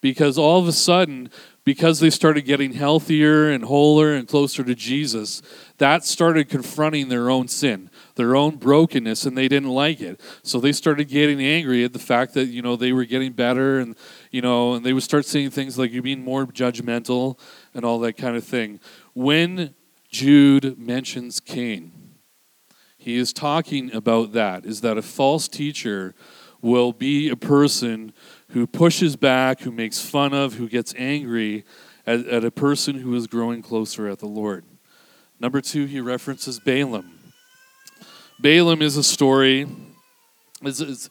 because 0.00 0.36
all 0.36 0.58
of 0.58 0.66
a 0.66 0.72
sudden 0.72 1.30
because 1.62 2.00
they 2.00 2.10
started 2.10 2.42
getting 2.42 2.72
healthier 2.72 3.48
and 3.48 3.64
wholer 3.64 4.12
and 4.12 4.26
closer 4.26 4.64
to 4.64 4.74
jesus 4.74 5.42
that 5.78 6.04
started 6.04 6.48
confronting 6.48 7.08
their 7.08 7.30
own 7.30 7.46
sin 7.46 7.88
their 8.18 8.36
own 8.36 8.56
brokenness 8.56 9.24
and 9.24 9.38
they 9.38 9.48
didn't 9.48 9.70
like 9.70 10.02
it. 10.02 10.20
So 10.42 10.60
they 10.60 10.72
started 10.72 11.08
getting 11.08 11.40
angry 11.40 11.84
at 11.84 11.94
the 11.94 11.98
fact 11.98 12.34
that, 12.34 12.46
you 12.46 12.60
know, 12.60 12.76
they 12.76 12.92
were 12.92 13.06
getting 13.06 13.32
better 13.32 13.78
and, 13.78 13.96
you 14.30 14.42
know, 14.42 14.74
and 14.74 14.84
they 14.84 14.92
would 14.92 15.04
start 15.04 15.24
saying 15.24 15.50
things 15.50 15.78
like 15.78 15.92
you're 15.92 16.02
being 16.02 16.22
more 16.22 16.44
judgmental 16.44 17.38
and 17.72 17.84
all 17.86 17.98
that 18.00 18.18
kind 18.18 18.36
of 18.36 18.44
thing. 18.44 18.80
When 19.14 19.74
Jude 20.10 20.78
mentions 20.78 21.40
Cain, 21.40 21.92
he 22.98 23.16
is 23.16 23.32
talking 23.32 23.94
about 23.94 24.32
that, 24.32 24.66
is 24.66 24.82
that 24.82 24.98
a 24.98 25.02
false 25.02 25.48
teacher 25.48 26.14
will 26.60 26.92
be 26.92 27.30
a 27.30 27.36
person 27.36 28.12
who 28.50 28.66
pushes 28.66 29.14
back, 29.14 29.60
who 29.60 29.70
makes 29.70 30.00
fun 30.00 30.34
of, 30.34 30.54
who 30.54 30.68
gets 30.68 30.92
angry 30.98 31.64
at, 32.04 32.26
at 32.26 32.44
a 32.44 32.50
person 32.50 32.96
who 32.96 33.14
is 33.14 33.28
growing 33.28 33.62
closer 33.62 34.08
at 34.08 34.18
the 34.18 34.26
Lord. 34.26 34.64
Number 35.38 35.60
two, 35.60 35.84
he 35.86 36.00
references 36.00 36.58
Balaam. 36.58 37.17
Balaam 38.40 38.82
is 38.82 38.96
a 38.96 39.02
story. 39.02 39.66
Is, 40.62 40.80
is, 40.80 41.10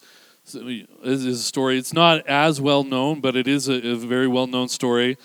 is 0.54 1.26
a 1.26 1.36
story. 1.36 1.76
It's 1.76 1.92
not 1.92 2.26
as 2.26 2.58
well 2.58 2.84
known, 2.84 3.20
but 3.20 3.36
it 3.36 3.46
is 3.46 3.68
a, 3.68 3.74
a 3.74 3.96
very 3.96 4.26
well 4.26 4.46
known 4.46 4.68
story. 4.68 5.18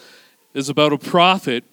Is 0.54 0.68
about 0.68 0.92
a 0.92 0.98
prophet 0.98 1.64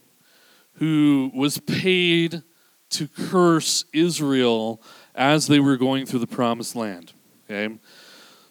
who 0.75 1.33
was 1.35 1.59
paid 1.59 2.43
to 2.91 3.09
curse 3.09 3.85
Israel 3.93 4.81
as 5.15 5.49
they 5.49 5.59
were 5.59 5.77
going 5.77 6.07
through 6.07 6.21
the 6.21 6.27
promised 6.29 6.77
land. 6.77 7.13
Okay? 7.45 7.77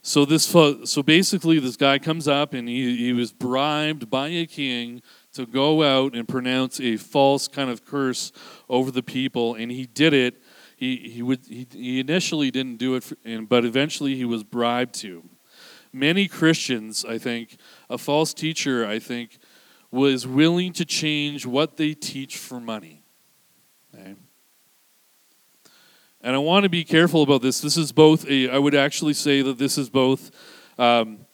So 0.02 0.26
this 0.26 0.46
so 0.46 1.04
basically 1.04 1.60
this 1.60 1.78
guy 1.78 1.98
comes 1.98 2.28
up 2.28 2.54
and 2.54 2.68
he, 2.68 2.98
he 2.98 3.14
was 3.14 3.32
bribed 3.32 4.10
by 4.10 4.28
a 4.30 4.46
king 4.46 5.02
to 5.34 5.46
go 5.46 5.84
out 5.84 6.14
and 6.14 6.28
pronounce 6.28 6.80
a 6.80 6.98
false 6.98 7.48
kind 7.48 7.70
of 7.70 7.86
curse 7.86 8.32
over 8.68 8.92
the 8.92 9.04
people 9.04 9.56
and 9.56 9.72
he 9.72 9.86
did 9.86 10.14
it 10.14 10.42
he, 10.80 11.10
he, 11.10 11.22
would, 11.22 11.42
he, 11.46 11.68
he 11.70 12.00
initially 12.00 12.52
didn't 12.52 12.78
do 12.78 12.96
it, 12.96 13.04
for, 13.04 13.18
but 13.50 13.66
eventually 13.66 14.16
he 14.16 14.24
was 14.24 14.46
bribed 14.46 14.94
to. 14.96 15.28
Many 15.92 16.30
Christians, 16.30 17.04
I 17.04 17.18
think, 17.18 17.58
a 17.90 17.98
false 17.98 18.34
teacher, 18.34 18.88
I 18.88 18.98
think, 18.98 19.40
was 19.92 20.26
willing 20.26 20.72
to 20.74 20.86
change 20.86 21.46
what 21.46 21.76
they 21.76 21.94
teach 21.94 22.38
for 22.38 22.62
money. 22.62 23.04
Okay? 23.94 24.16
And 26.22 26.36
I 26.36 26.40
want 26.40 26.64
to 26.64 26.70
be 26.70 26.86
careful 26.86 27.24
about 27.24 27.42
this. 27.42 27.60
This 27.60 27.76
is 27.76 27.92
both, 27.92 28.26
a, 28.30 28.50
I 28.50 28.58
would 28.58 28.76
actually 28.76 29.16
say 29.16 29.42
that 29.42 29.58
this 29.58 29.78
is 29.78 29.90
both, 29.90 30.32
um, 30.78 31.26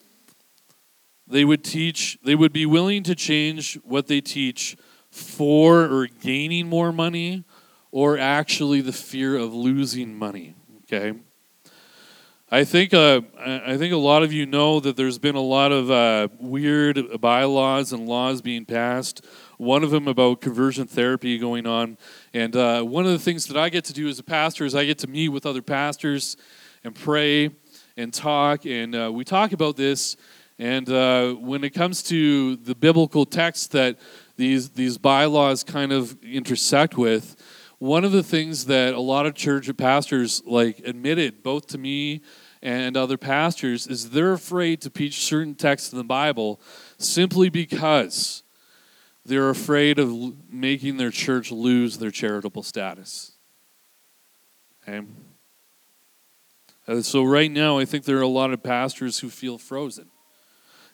they 1.28 1.44
would 1.44 1.62
teach, 1.62 2.18
they 2.24 2.34
would 2.34 2.52
be 2.52 2.66
willing 2.66 3.04
to 3.04 3.14
change 3.14 3.74
what 3.84 4.08
they 4.08 4.20
teach 4.20 4.76
for 5.08 5.82
or 5.82 6.08
gaining 6.08 6.66
more 6.66 6.90
money 6.90 7.44
or 7.90 8.18
actually 8.18 8.80
the 8.80 8.92
fear 8.92 9.36
of 9.36 9.54
losing 9.54 10.14
money. 10.14 10.54
Okay. 10.84 11.14
I 12.48 12.62
think 12.62 12.94
uh, 12.94 13.22
I 13.44 13.76
think 13.76 13.92
a 13.92 13.96
lot 13.96 14.22
of 14.22 14.32
you 14.32 14.46
know 14.46 14.78
that 14.78 14.96
there's 14.96 15.18
been 15.18 15.34
a 15.34 15.40
lot 15.40 15.72
of 15.72 15.90
uh, 15.90 16.28
weird 16.38 17.20
bylaws 17.20 17.92
and 17.92 18.06
laws 18.06 18.40
being 18.40 18.64
passed. 18.64 19.24
One 19.58 19.82
of 19.82 19.90
them 19.90 20.06
about 20.06 20.42
conversion 20.42 20.86
therapy 20.86 21.38
going 21.38 21.66
on, 21.66 21.98
and 22.32 22.54
uh, 22.54 22.82
one 22.82 23.04
of 23.04 23.10
the 23.10 23.18
things 23.18 23.46
that 23.46 23.56
I 23.56 23.68
get 23.68 23.84
to 23.86 23.92
do 23.92 24.08
as 24.08 24.20
a 24.20 24.22
pastor 24.22 24.64
is 24.64 24.76
I 24.76 24.84
get 24.84 24.98
to 24.98 25.08
meet 25.08 25.30
with 25.30 25.44
other 25.44 25.60
pastors 25.60 26.36
and 26.84 26.94
pray 26.94 27.50
and 27.96 28.14
talk, 28.14 28.64
and 28.64 28.94
uh, 28.94 29.10
we 29.12 29.24
talk 29.24 29.50
about 29.50 29.76
this. 29.76 30.16
And 30.56 30.88
uh, 30.88 31.32
when 31.32 31.64
it 31.64 31.70
comes 31.70 32.00
to 32.04 32.54
the 32.54 32.76
biblical 32.76 33.26
text 33.26 33.72
that 33.72 33.98
these 34.36 34.70
these 34.70 34.98
bylaws 34.98 35.64
kind 35.64 35.92
of 35.92 36.16
intersect 36.22 36.96
with, 36.96 37.34
one 37.78 38.04
of 38.04 38.12
the 38.12 38.22
things 38.22 38.66
that 38.66 38.94
a 38.94 39.00
lot 39.00 39.26
of 39.26 39.34
church 39.34 39.74
pastors 39.76 40.42
like 40.46 40.80
admitted 40.84 41.42
both 41.42 41.66
to 41.68 41.78
me 41.78 42.22
and 42.62 42.96
other 42.96 43.18
pastors 43.18 43.86
is 43.86 44.10
they're 44.10 44.32
afraid 44.32 44.80
to 44.80 44.90
preach 44.90 45.22
certain 45.22 45.54
texts 45.54 45.92
in 45.92 45.98
the 45.98 46.04
bible 46.04 46.60
simply 46.98 47.48
because 47.48 48.42
they're 49.24 49.50
afraid 49.50 49.98
of 49.98 50.50
making 50.50 50.96
their 50.96 51.10
church 51.10 51.50
lose 51.50 51.98
their 51.98 52.12
charitable 52.12 52.62
status. 52.62 53.32
Okay? 54.86 55.04
Uh, 56.86 57.02
so 57.02 57.24
right 57.24 57.50
now 57.50 57.78
i 57.78 57.84
think 57.84 58.04
there 58.04 58.18
are 58.18 58.22
a 58.22 58.28
lot 58.28 58.52
of 58.52 58.62
pastors 58.62 59.18
who 59.18 59.28
feel 59.28 59.58
frozen 59.58 60.08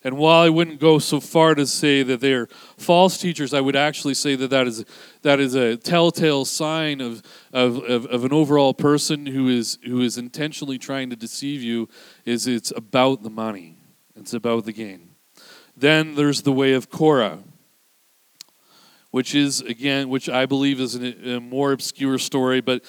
and 0.04 0.16
while 0.16 0.42
I 0.42 0.48
wouldn't 0.48 0.80
go 0.80 0.98
so 0.98 1.20
far 1.20 1.54
to 1.54 1.66
say 1.66 2.02
that 2.02 2.20
they're 2.20 2.48
false 2.76 3.18
teachers, 3.18 3.54
I 3.54 3.60
would 3.60 3.76
actually 3.76 4.14
say 4.14 4.34
that 4.34 4.50
that 4.50 4.66
is, 4.66 4.84
that 5.22 5.38
is 5.38 5.54
a 5.54 5.76
telltale 5.76 6.44
sign 6.44 7.00
of, 7.00 7.22
of, 7.52 7.78
of, 7.84 8.06
of, 8.06 8.24
an 8.24 8.32
overall 8.32 8.74
person 8.74 9.26
who 9.26 9.48
is, 9.48 9.78
who 9.84 10.00
is 10.00 10.18
intentionally 10.18 10.76
trying 10.76 11.10
to 11.10 11.16
deceive 11.16 11.62
you 11.62 11.88
is 12.24 12.48
it's 12.48 12.72
about 12.74 13.22
the 13.22 13.30
money. 13.30 13.76
It's 14.16 14.34
about 14.34 14.64
the 14.64 14.72
gain. 14.72 15.10
Then 15.76 16.16
there's 16.16 16.42
the 16.42 16.52
way 16.52 16.72
of 16.72 16.90
Korah, 16.90 17.38
which 19.12 19.36
is, 19.36 19.60
again, 19.60 20.08
which 20.08 20.28
I 20.28 20.46
believe 20.46 20.80
is 20.80 20.96
an, 20.96 21.28
a 21.28 21.40
more 21.40 21.70
obscure 21.70 22.18
story, 22.18 22.60
but 22.60 22.84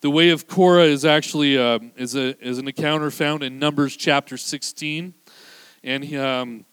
the 0.00 0.10
way 0.10 0.30
of 0.30 0.46
Korah 0.46 0.84
is 0.84 1.04
actually 1.04 1.58
um, 1.58 1.92
is, 1.96 2.14
a, 2.14 2.38
is 2.46 2.58
an 2.58 2.68
encounter 2.68 3.10
found 3.10 3.42
in 3.42 3.58
Numbers 3.58 3.96
chapter 3.96 4.36
16 4.36 5.14
and 5.88 6.14
um, 6.16 6.66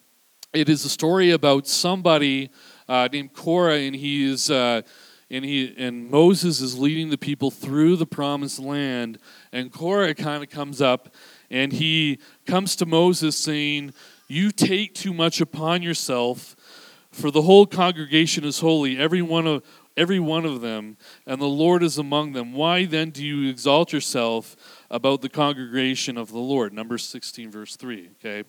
it 0.54 0.68
is 0.68 0.84
a 0.84 0.90
story 0.90 1.32
about 1.32 1.68
somebody 1.68 2.50
uh, 2.90 3.08
named 3.12 3.34
Korah, 3.34 3.80
and 3.80 3.96
he 3.96 4.30
is. 4.30 4.52
Uh, 4.52 4.82
and 5.32 5.44
he 5.44 5.74
and 5.76 6.12
Moses 6.12 6.62
is 6.62 6.78
leading 6.78 7.10
the 7.10 7.18
people 7.18 7.50
through 7.50 7.96
the 7.96 8.06
promised 8.06 8.60
land, 8.60 9.18
and 9.52 9.72
Korah 9.72 10.14
kind 10.14 10.44
of 10.44 10.52
comes 10.52 10.82
up, 10.82 11.16
and 11.50 11.74
he 11.74 12.20
comes 12.46 12.76
to 12.76 12.86
Moses 12.86 13.36
saying, 13.36 13.94
"You 14.28 14.52
take 14.52 14.94
too 14.94 15.16
much 15.16 15.42
upon 15.42 15.82
yourself, 15.82 16.56
for 17.12 17.32
the 17.32 17.42
whole 17.42 17.66
congregation 17.66 18.44
is 18.44 18.60
holy, 18.60 19.00
every 19.00 19.24
one 19.24 19.48
of 19.48 19.64
every 19.98 20.20
one 20.20 20.46
of 20.46 20.62
them, 20.62 20.96
and 21.26 21.42
the 21.42 21.48
Lord 21.48 21.82
is 21.82 21.98
among 21.98 22.34
them. 22.34 22.54
Why 22.54 22.86
then 22.86 23.10
do 23.10 23.26
you 23.26 23.50
exalt 23.50 23.94
yourself 23.94 24.56
about 24.92 25.22
the 25.22 25.30
congregation 25.30 26.20
of 26.20 26.32
the 26.32 26.38
Lord?" 26.54 26.72
Number 26.72 27.00
sixteen, 27.00 27.50
verse 27.50 27.76
three. 27.76 28.10
Okay. 28.20 28.48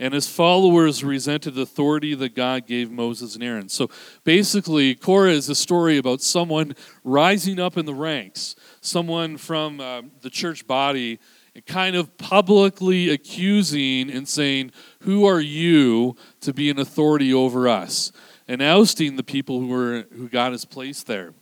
And 0.00 0.14
his 0.14 0.26
followers 0.26 1.04
resented 1.04 1.54
the 1.54 1.60
authority 1.60 2.14
that 2.14 2.34
God 2.34 2.66
gave 2.66 2.90
Moses 2.90 3.34
and 3.34 3.44
Aaron. 3.44 3.68
So 3.68 3.90
basically, 4.24 4.94
Korah 4.94 5.30
is 5.30 5.50
a 5.50 5.54
story 5.54 5.98
about 5.98 6.22
someone 6.22 6.74
rising 7.04 7.60
up 7.60 7.76
in 7.76 7.84
the 7.84 7.94
ranks, 7.94 8.56
someone 8.80 9.36
from 9.36 9.78
uh, 9.78 10.02
the 10.22 10.30
church 10.30 10.66
body 10.66 11.20
kind 11.66 11.96
of 11.96 12.16
publicly 12.16 13.10
accusing 13.10 14.10
and 14.10 14.26
saying, 14.26 14.72
Who 15.02 15.26
are 15.26 15.40
you 15.40 16.16
to 16.40 16.54
be 16.54 16.70
an 16.70 16.78
authority 16.78 17.34
over 17.34 17.68
us? 17.68 18.10
And 18.48 18.62
ousting 18.62 19.16
the 19.16 19.22
people 19.22 19.60
who, 19.60 19.68
were, 19.68 20.06
who 20.16 20.28
God 20.28 20.52
has 20.52 20.64
placed 20.64 21.06
there. 21.06 21.34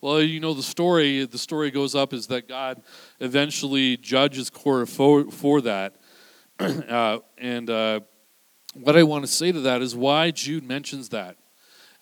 Well, 0.00 0.20
you 0.20 0.40
know 0.40 0.52
the 0.52 0.62
story. 0.62 1.24
The 1.24 1.38
story 1.38 1.70
goes 1.70 1.94
up 1.94 2.12
is 2.12 2.26
that 2.26 2.48
God 2.48 2.82
eventually 3.20 3.96
judges 3.96 4.50
Korah 4.50 4.86
for, 4.86 5.30
for 5.30 5.60
that. 5.60 5.96
uh, 6.58 7.18
and 7.38 7.68
uh, 7.70 8.00
what 8.74 8.96
I 8.96 9.02
want 9.02 9.24
to 9.24 9.30
say 9.30 9.52
to 9.52 9.60
that 9.60 9.82
is 9.82 9.94
why 9.94 10.30
Jude 10.30 10.64
mentions 10.64 11.10
that 11.10 11.36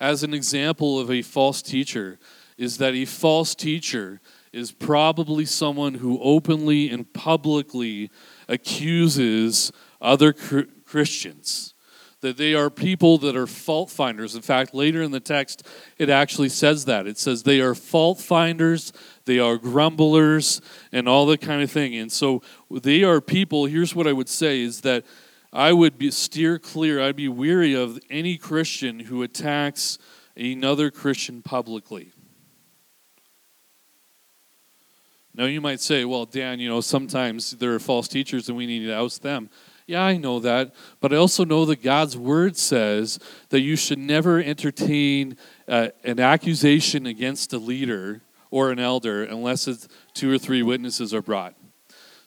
as 0.01 0.23
an 0.23 0.33
example 0.33 0.99
of 0.99 1.11
a 1.11 1.23
false 1.23 1.61
teacher 1.63 2.19
is 2.57 2.79
that 2.79 2.95
a 2.95 3.05
false 3.05 3.55
teacher 3.55 4.21
is 4.53 4.73
probably 4.73 5.45
someone 5.45 5.95
who 5.95 6.19
openly 6.21 6.91
and 6.91 7.13
publicly 7.13 8.11
accuses 8.49 9.71
other 10.01 10.33
Christians. 10.33 11.75
That 12.21 12.37
they 12.37 12.55
are 12.55 12.69
people 12.69 13.17
that 13.19 13.35
are 13.35 13.47
fault 13.47 13.89
finders. 13.91 14.35
In 14.35 14.43
fact, 14.43 14.75
later 14.75 15.01
in 15.03 15.11
the 15.11 15.21
text, 15.21 15.67
it 15.97 16.11
actually 16.11 16.51
says 16.51 16.85
that. 16.85 17.07
It 17.07 17.17
says 17.17 17.43
they 17.43 17.61
are 17.61 17.75
fault 17.75 18.21
finders, 18.21 18.93
they 19.25 19.39
are 19.39 19.57
grumblers, 19.57 20.61
and 20.93 21.09
all 21.09 21.25
that 21.27 21.41
kind 21.41 21.63
of 21.63 21.71
thing. 21.71 21.95
And 21.97 22.13
so 22.13 22.43
they 22.71 23.03
are 23.05 23.23
people, 23.23 23.65
here's 23.65 23.95
what 23.95 24.07
I 24.07 24.13
would 24.13 24.29
say 24.29 24.61
is 24.61 24.83
that 24.83 25.05
I 25.53 25.73
would 25.73 25.99
be, 25.99 26.11
steer 26.11 26.59
clear, 26.59 27.03
I'd 27.03 27.17
be 27.17 27.29
weary 27.29 27.75
of 27.75 27.99
any 28.11 28.37
Christian 28.37 29.01
who 29.01 29.23
attacks 29.23 29.99
another 30.37 30.91
Christian 30.91 31.43
publicly. 31.43 32.13
Now, 35.35 35.47
you 35.47 35.61
might 35.61 35.81
say, 35.81 36.05
well, 36.05 36.27
Dan, 36.27 36.61
you 36.61 36.69
know, 36.69 36.81
sometimes 36.81 37.53
there 37.53 37.75
are 37.75 37.79
false 37.79 38.09
teachers 38.09 38.49
and 38.49 38.59
we 38.59 38.67
need 38.67 38.87
to 38.87 38.93
oust 38.93 39.23
them. 39.23 39.49
Yeah, 39.91 40.05
I 40.05 40.19
know 40.19 40.39
that. 40.39 40.73
But 41.01 41.13
I 41.13 41.17
also 41.17 41.45
know 41.45 41.65
that 41.65 41.83
God's 41.83 42.17
word 42.17 42.57
says 42.57 43.19
that 43.49 43.63
you 43.63 43.75
should 43.75 43.99
never 43.99 44.41
entertain 44.41 45.37
uh, 45.67 45.89
an 46.05 46.21
accusation 46.21 47.07
against 47.07 47.53
a 47.53 47.59
leader 47.59 48.23
or 48.53 48.71
an 48.71 48.79
elder 48.79 49.25
unless 49.25 49.89
two 50.15 50.33
or 50.33 50.39
three 50.39 50.63
witnesses 50.63 51.13
are 51.13 51.23
brought. 51.23 51.57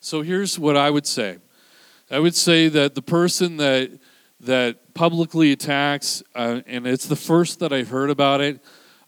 So 0.02 0.24
here's 0.24 0.60
what 0.60 0.76
I 0.76 0.90
would 0.90 1.08
say 1.08 1.38
I 2.12 2.20
would 2.20 2.36
say 2.36 2.68
that 2.68 2.96
the 2.96 3.02
person 3.02 3.56
that, 3.58 3.98
that 4.42 4.94
publicly 4.94 5.54
attacks, 5.54 6.22
uh, 6.36 6.60
and 6.68 6.86
it's 6.86 7.08
the 7.08 7.16
first 7.16 7.62
that 7.62 7.72
I've 7.72 7.88
heard 7.88 8.10
about 8.10 8.42
it, 8.42 8.60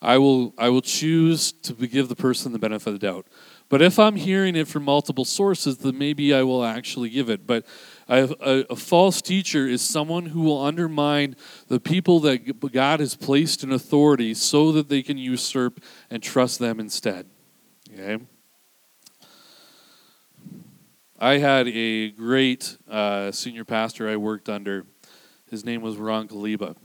I 0.01 0.17
will, 0.17 0.53
I 0.57 0.69
will 0.69 0.81
choose 0.81 1.51
to 1.51 1.73
give 1.73 2.07
the 2.07 2.15
person 2.15 2.53
the 2.53 2.59
benefit 2.59 2.87
of 2.87 3.01
the 3.01 3.05
doubt. 3.05 3.27
But 3.67 3.81
if 3.81 3.97
I'm 3.97 4.15
hearing 4.15 4.55
it 4.55 4.67
from 4.67 4.83
multiple 4.83 5.25
sources, 5.25 5.79
then 5.79 5.97
maybe 5.97 6.33
I 6.33 6.43
will 6.43 6.63
actually 6.63 7.09
give 7.09 7.29
it. 7.29 7.47
But 7.47 7.65
a, 8.07 8.65
a, 8.69 8.75
false 8.75 9.21
teacher 9.21 9.67
is 9.67 9.81
someone 9.81 10.27
who 10.27 10.41
will 10.41 10.61
undermine 10.61 11.35
the 11.67 11.79
people 11.79 12.19
that 12.21 12.71
God 12.71 12.99
has 12.99 13.15
placed 13.15 13.63
in 13.63 13.71
authority 13.71 14.33
so 14.33 14.71
that 14.73 14.89
they 14.89 15.01
can 15.01 15.17
usurp 15.17 15.81
and 16.09 16.21
trust 16.21 16.59
them 16.59 16.79
instead. 16.79 17.25
Okay? 17.91 18.23
I 21.19 21.37
had 21.37 21.67
a 21.67 22.11
great 22.11 22.77
uh, 22.89 23.31
senior 23.31 23.65
pastor 23.65 24.07
I 24.07 24.17
worked 24.17 24.49
under. 24.49 24.85
His 25.49 25.65
name 25.65 25.81
was 25.81 25.97
Ron 25.97 26.27
Kaliba. 26.27 26.75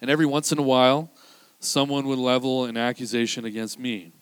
And 0.00 0.10
every 0.10 0.26
once 0.26 0.52
in 0.52 0.58
a 0.58 0.62
while, 0.62 1.10
someone 1.58 2.06
would 2.06 2.18
level 2.18 2.64
an 2.64 2.76
accusation 2.76 3.44
against 3.44 3.78
me. 3.78 4.12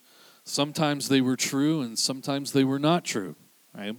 Sometimes 0.42 1.08
they 1.08 1.20
were 1.20 1.36
true 1.36 1.82
and 1.82 1.98
sometimes 1.98 2.52
they 2.52 2.64
were 2.64 2.78
not 2.78 3.04
true, 3.04 3.36
right? 3.74 3.94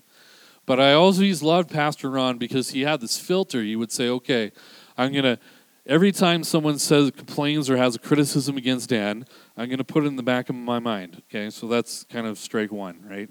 But 0.66 0.80
I 0.80 0.94
always 0.94 1.42
loved 1.42 1.70
Pastor 1.70 2.10
Ron 2.10 2.38
because 2.38 2.70
he 2.72 2.82
had 2.82 3.02
this 3.02 3.18
filter. 3.18 3.62
He 3.62 3.76
would 3.76 3.92
say, 3.92 4.08
okay, 4.10 4.52
I'm 4.98 5.12
going 5.12 5.24
to, 5.24 5.40
every 5.86 6.12
time 6.12 6.44
someone 6.44 6.80
says, 6.80 7.12
complains 7.12 7.70
or 7.70 7.78
has 7.78 7.96
a 7.96 8.00
criticism 8.00 8.58
against 8.58 8.90
Dan, 8.90 9.26
I'm 9.58 9.68
going 9.68 9.80
to 9.80 9.84
put 9.84 10.04
it 10.04 10.08
in 10.08 10.16
the 10.16 10.24
back 10.24 10.50
of 10.50 10.56
my 10.56 10.80
mind. 10.80 11.24
Okay, 11.30 11.50
so 11.50 11.68
that's 11.68 12.04
kind 12.06 12.28
of 12.28 12.38
strike 12.38 12.72
one, 12.72 13.04
right? 13.04 13.30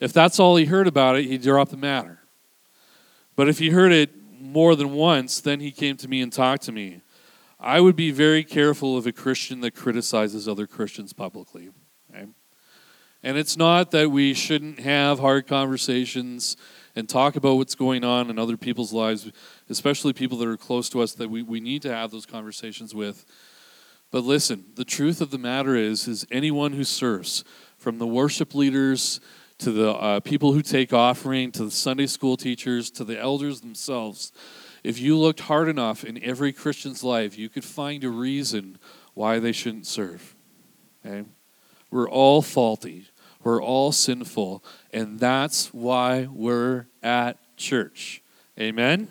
If 0.00 0.12
that's 0.12 0.38
all 0.38 0.56
he 0.56 0.66
heard 0.66 0.86
about 0.86 1.16
it, 1.16 1.26
he 1.26 1.38
dropped 1.38 1.70
the 1.70 1.76
matter. 1.76 2.20
But 3.36 3.48
if 3.48 3.58
he 3.58 3.70
heard 3.70 3.92
it 3.92 4.10
more 4.40 4.74
than 4.74 4.92
once, 4.92 5.40
then 5.40 5.60
he 5.60 5.70
came 5.70 5.96
to 5.98 6.08
me 6.08 6.20
and 6.20 6.32
talked 6.32 6.62
to 6.64 6.72
me. 6.72 7.00
I 7.58 7.80
would 7.80 7.96
be 7.96 8.10
very 8.10 8.42
careful 8.42 8.96
of 8.96 9.06
a 9.06 9.12
Christian 9.12 9.60
that 9.60 9.74
criticizes 9.74 10.48
other 10.48 10.66
Christians 10.66 11.12
publicly. 11.12 11.70
And 13.22 13.36
it's 13.36 13.56
not 13.56 13.90
that 13.90 14.10
we 14.10 14.32
shouldn't 14.34 14.80
have 14.80 15.18
hard 15.18 15.46
conversations 15.46 16.56
and 16.96 17.08
talk 17.08 17.36
about 17.36 17.56
what's 17.56 17.74
going 17.74 18.02
on 18.02 18.30
in 18.30 18.38
other 18.38 18.56
people's 18.56 18.92
lives, 18.92 19.30
especially 19.68 20.12
people 20.12 20.38
that 20.38 20.48
are 20.48 20.56
close 20.56 20.88
to 20.90 21.02
us 21.02 21.12
that 21.14 21.28
we, 21.28 21.42
we 21.42 21.60
need 21.60 21.82
to 21.82 21.94
have 21.94 22.10
those 22.10 22.26
conversations 22.26 22.94
with. 22.94 23.24
But 24.10 24.24
listen, 24.24 24.64
the 24.74 24.84
truth 24.84 25.20
of 25.20 25.30
the 25.30 25.38
matter 25.38 25.76
is, 25.76 26.08
is 26.08 26.26
anyone 26.30 26.72
who 26.72 26.84
serves, 26.84 27.44
from 27.78 27.98
the 27.98 28.06
worship 28.06 28.54
leaders 28.54 29.20
to 29.58 29.70
the 29.70 29.90
uh, 29.92 30.20
people 30.20 30.52
who 30.52 30.62
take 30.62 30.92
offering, 30.92 31.52
to 31.52 31.64
the 31.64 31.70
Sunday 31.70 32.06
school 32.06 32.36
teachers, 32.36 32.90
to 32.90 33.04
the 33.04 33.18
elders 33.18 33.60
themselves, 33.60 34.32
if 34.82 34.98
you 34.98 35.16
looked 35.16 35.40
hard 35.40 35.68
enough 35.68 36.04
in 36.04 36.22
every 36.24 36.52
Christian's 36.52 37.04
life, 37.04 37.38
you 37.38 37.48
could 37.48 37.64
find 37.64 38.02
a 38.02 38.08
reason 38.08 38.78
why 39.14 39.38
they 39.38 39.52
shouldn't 39.52 39.86
serve. 39.86 40.34
Okay? 41.04 41.28
We're 41.90 42.08
all 42.08 42.40
faulty. 42.40 43.06
We're 43.42 43.62
all 43.62 43.92
sinful. 43.92 44.62
And 44.92 45.18
that's 45.18 45.72
why 45.72 46.28
we're 46.30 46.86
at 47.02 47.38
church. 47.56 48.22
Amen? 48.58 49.08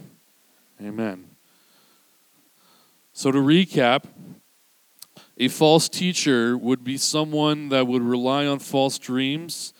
Amen. 0.81 1.25
So, 3.13 3.31
to 3.31 3.39
recap, 3.39 4.05
a 5.37 5.47
false 5.47 5.89
teacher 5.89 6.57
would 6.57 6.83
be 6.83 6.97
someone 6.97 7.69
that 7.69 7.87
would 7.87 8.01
rely 8.01 8.45
on 8.45 8.59
false 8.59 8.97
dreams, 8.97 9.73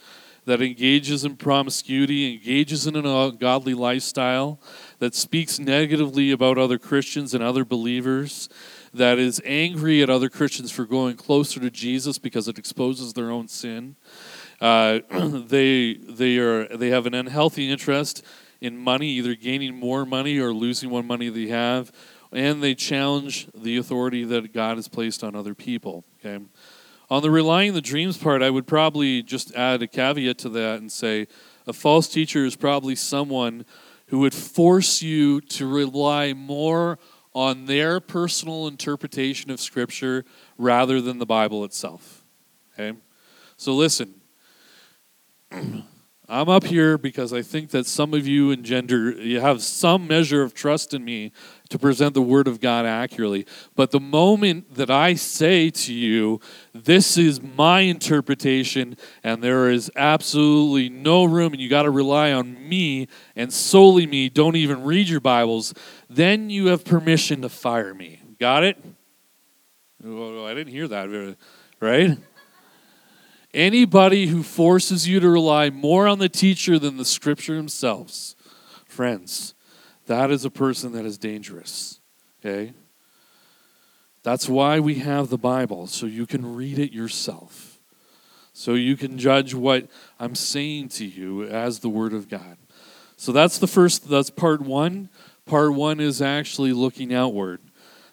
that 0.45 0.61
engages 0.61 1.23
in 1.23 1.35
promiscuity, 1.35 2.33
engages 2.33 2.87
in 2.87 2.95
an 2.95 3.05
ungodly 3.05 3.73
lifestyle, 3.73 4.59
that 4.99 5.13
speaks 5.13 5.59
negatively 5.59 6.31
about 6.31 6.57
other 6.57 6.77
Christians 6.77 7.33
and 7.33 7.43
other 7.43 7.63
believers, 7.63 8.49
that 8.93 9.19
is 9.19 9.41
angry 9.45 10.01
at 10.01 10.09
other 10.09 10.29
Christians 10.29 10.71
for 10.71 10.85
going 10.85 11.15
closer 11.15 11.59
to 11.59 11.69
Jesus 11.69 12.17
because 12.17 12.47
it 12.47 12.57
exposes 12.57 13.13
their 13.13 13.29
own 13.29 13.47
sin. 13.47 13.95
Uh, 14.61 14.99
they 15.11 15.93
they 15.93 16.37
are 16.37 16.67
they 16.67 16.89
have 16.89 17.05
an 17.05 17.13
unhealthy 17.13 17.71
interest 17.71 18.23
in 18.61 18.77
money, 18.77 19.07
either 19.07 19.35
gaining 19.35 19.75
more 19.75 20.05
money 20.05 20.37
or 20.37 20.53
losing 20.53 20.89
what 20.89 21.05
money 21.05 21.29
they 21.29 21.47
have, 21.47 21.91
and 22.31 22.61
they 22.61 22.75
challenge 22.75 23.47
the 23.55 23.77
authority 23.77 24.23
that 24.25 24.53
God 24.53 24.77
has 24.77 24.87
placed 24.87 25.23
on 25.23 25.35
other 25.35 25.55
people. 25.55 26.03
Okay. 26.19 26.43
On 27.09 27.23
the 27.23 27.31
relying 27.31 27.73
the 27.73 27.81
dreams 27.81 28.17
part, 28.17 28.43
I 28.43 28.51
would 28.51 28.67
probably 28.67 29.23
just 29.23 29.55
add 29.55 29.81
a 29.81 29.87
caveat 29.87 30.37
to 30.39 30.49
that 30.49 30.79
and 30.79 30.91
say 30.91 31.27
a 31.65 31.73
false 31.73 32.07
teacher 32.07 32.45
is 32.45 32.55
probably 32.55 32.95
someone 32.95 33.65
who 34.07 34.19
would 34.19 34.33
force 34.33 35.01
you 35.01 35.41
to 35.41 35.67
rely 35.67 36.33
more 36.33 36.99
on 37.33 37.65
their 37.65 37.99
personal 37.99 38.67
interpretation 38.67 39.49
of 39.49 39.59
Scripture 39.59 40.25
rather 40.57 41.01
than 41.01 41.17
the 41.19 41.25
Bible 41.25 41.63
itself. 41.63 42.23
Okay? 42.73 42.97
So 43.57 43.73
listen. 43.73 44.18
I'm 45.51 46.47
up 46.47 46.63
here 46.63 46.99
because 46.99 47.33
I 47.33 47.41
think 47.41 47.71
that 47.71 47.87
some 47.87 48.13
of 48.13 48.27
you 48.27 48.51
engender, 48.51 49.11
you 49.11 49.39
have 49.39 49.63
some 49.63 50.05
measure 50.05 50.43
of 50.43 50.53
trust 50.53 50.93
in 50.93 51.03
me 51.03 51.31
to 51.69 51.79
present 51.79 52.13
the 52.13 52.21
Word 52.21 52.47
of 52.47 52.61
God 52.61 52.85
accurately. 52.85 53.47
But 53.75 53.89
the 53.89 53.99
moment 53.99 54.75
that 54.75 54.91
I 54.91 55.15
say 55.15 55.71
to 55.71 55.91
you, 55.91 56.39
this 56.71 57.17
is 57.17 57.41
my 57.41 57.79
interpretation, 57.81 58.95
and 59.23 59.43
there 59.43 59.71
is 59.71 59.91
absolutely 59.95 60.87
no 60.87 61.23
room, 61.23 61.53
and 61.53 61.61
you 61.61 61.67
got 61.67 61.83
to 61.83 61.89
rely 61.89 62.31
on 62.31 62.69
me 62.69 63.07
and 63.35 63.51
solely 63.51 64.05
me, 64.05 64.29
don't 64.29 64.55
even 64.55 64.83
read 64.83 65.09
your 65.09 65.21
Bibles, 65.21 65.73
then 66.11 66.51
you 66.51 66.67
have 66.67 66.85
permission 66.85 67.41
to 67.41 67.49
fire 67.49 67.95
me. 67.95 68.21
Got 68.39 68.63
it? 68.65 68.77
I 70.05 70.53
didn't 70.53 70.67
hear 70.67 70.87
that, 70.89 71.35
right? 71.79 72.17
Anybody 73.53 74.27
who 74.27 74.43
forces 74.43 75.07
you 75.07 75.19
to 75.19 75.29
rely 75.29 75.69
more 75.69 76.07
on 76.07 76.19
the 76.19 76.29
teacher 76.29 76.77
than 76.77 76.97
the 76.97 77.05
scripture 77.05 77.55
themselves, 77.55 78.35
friends, 78.85 79.55
that 80.05 80.29
is 80.29 80.45
a 80.45 80.51
person 80.51 80.91
that 80.93 81.05
is 81.05 81.17
dangerous. 81.17 81.99
Okay? 82.39 82.73
That's 84.21 84.47
why 84.47 84.79
we 84.79 84.95
have 84.95 85.29
the 85.29 85.37
Bible, 85.37 85.87
so 85.87 86.05
you 86.05 86.25
can 86.25 86.55
read 86.55 86.77
it 86.77 86.91
yourself. 86.91 87.79
So 88.53 88.73
you 88.73 88.97
can 88.97 89.17
judge 89.17 89.53
what 89.53 89.87
I'm 90.19 90.35
saying 90.35 90.89
to 90.89 91.05
you 91.05 91.43
as 91.43 91.79
the 91.79 91.89
Word 91.89 92.13
of 92.13 92.27
God. 92.27 92.57
So 93.15 93.31
that's 93.31 93.57
the 93.57 93.67
first, 93.67 94.09
that's 94.09 94.29
part 94.29 94.61
one. 94.61 95.09
Part 95.45 95.73
one 95.73 95.99
is 95.99 96.21
actually 96.21 96.73
looking 96.73 97.13
outward. 97.13 97.61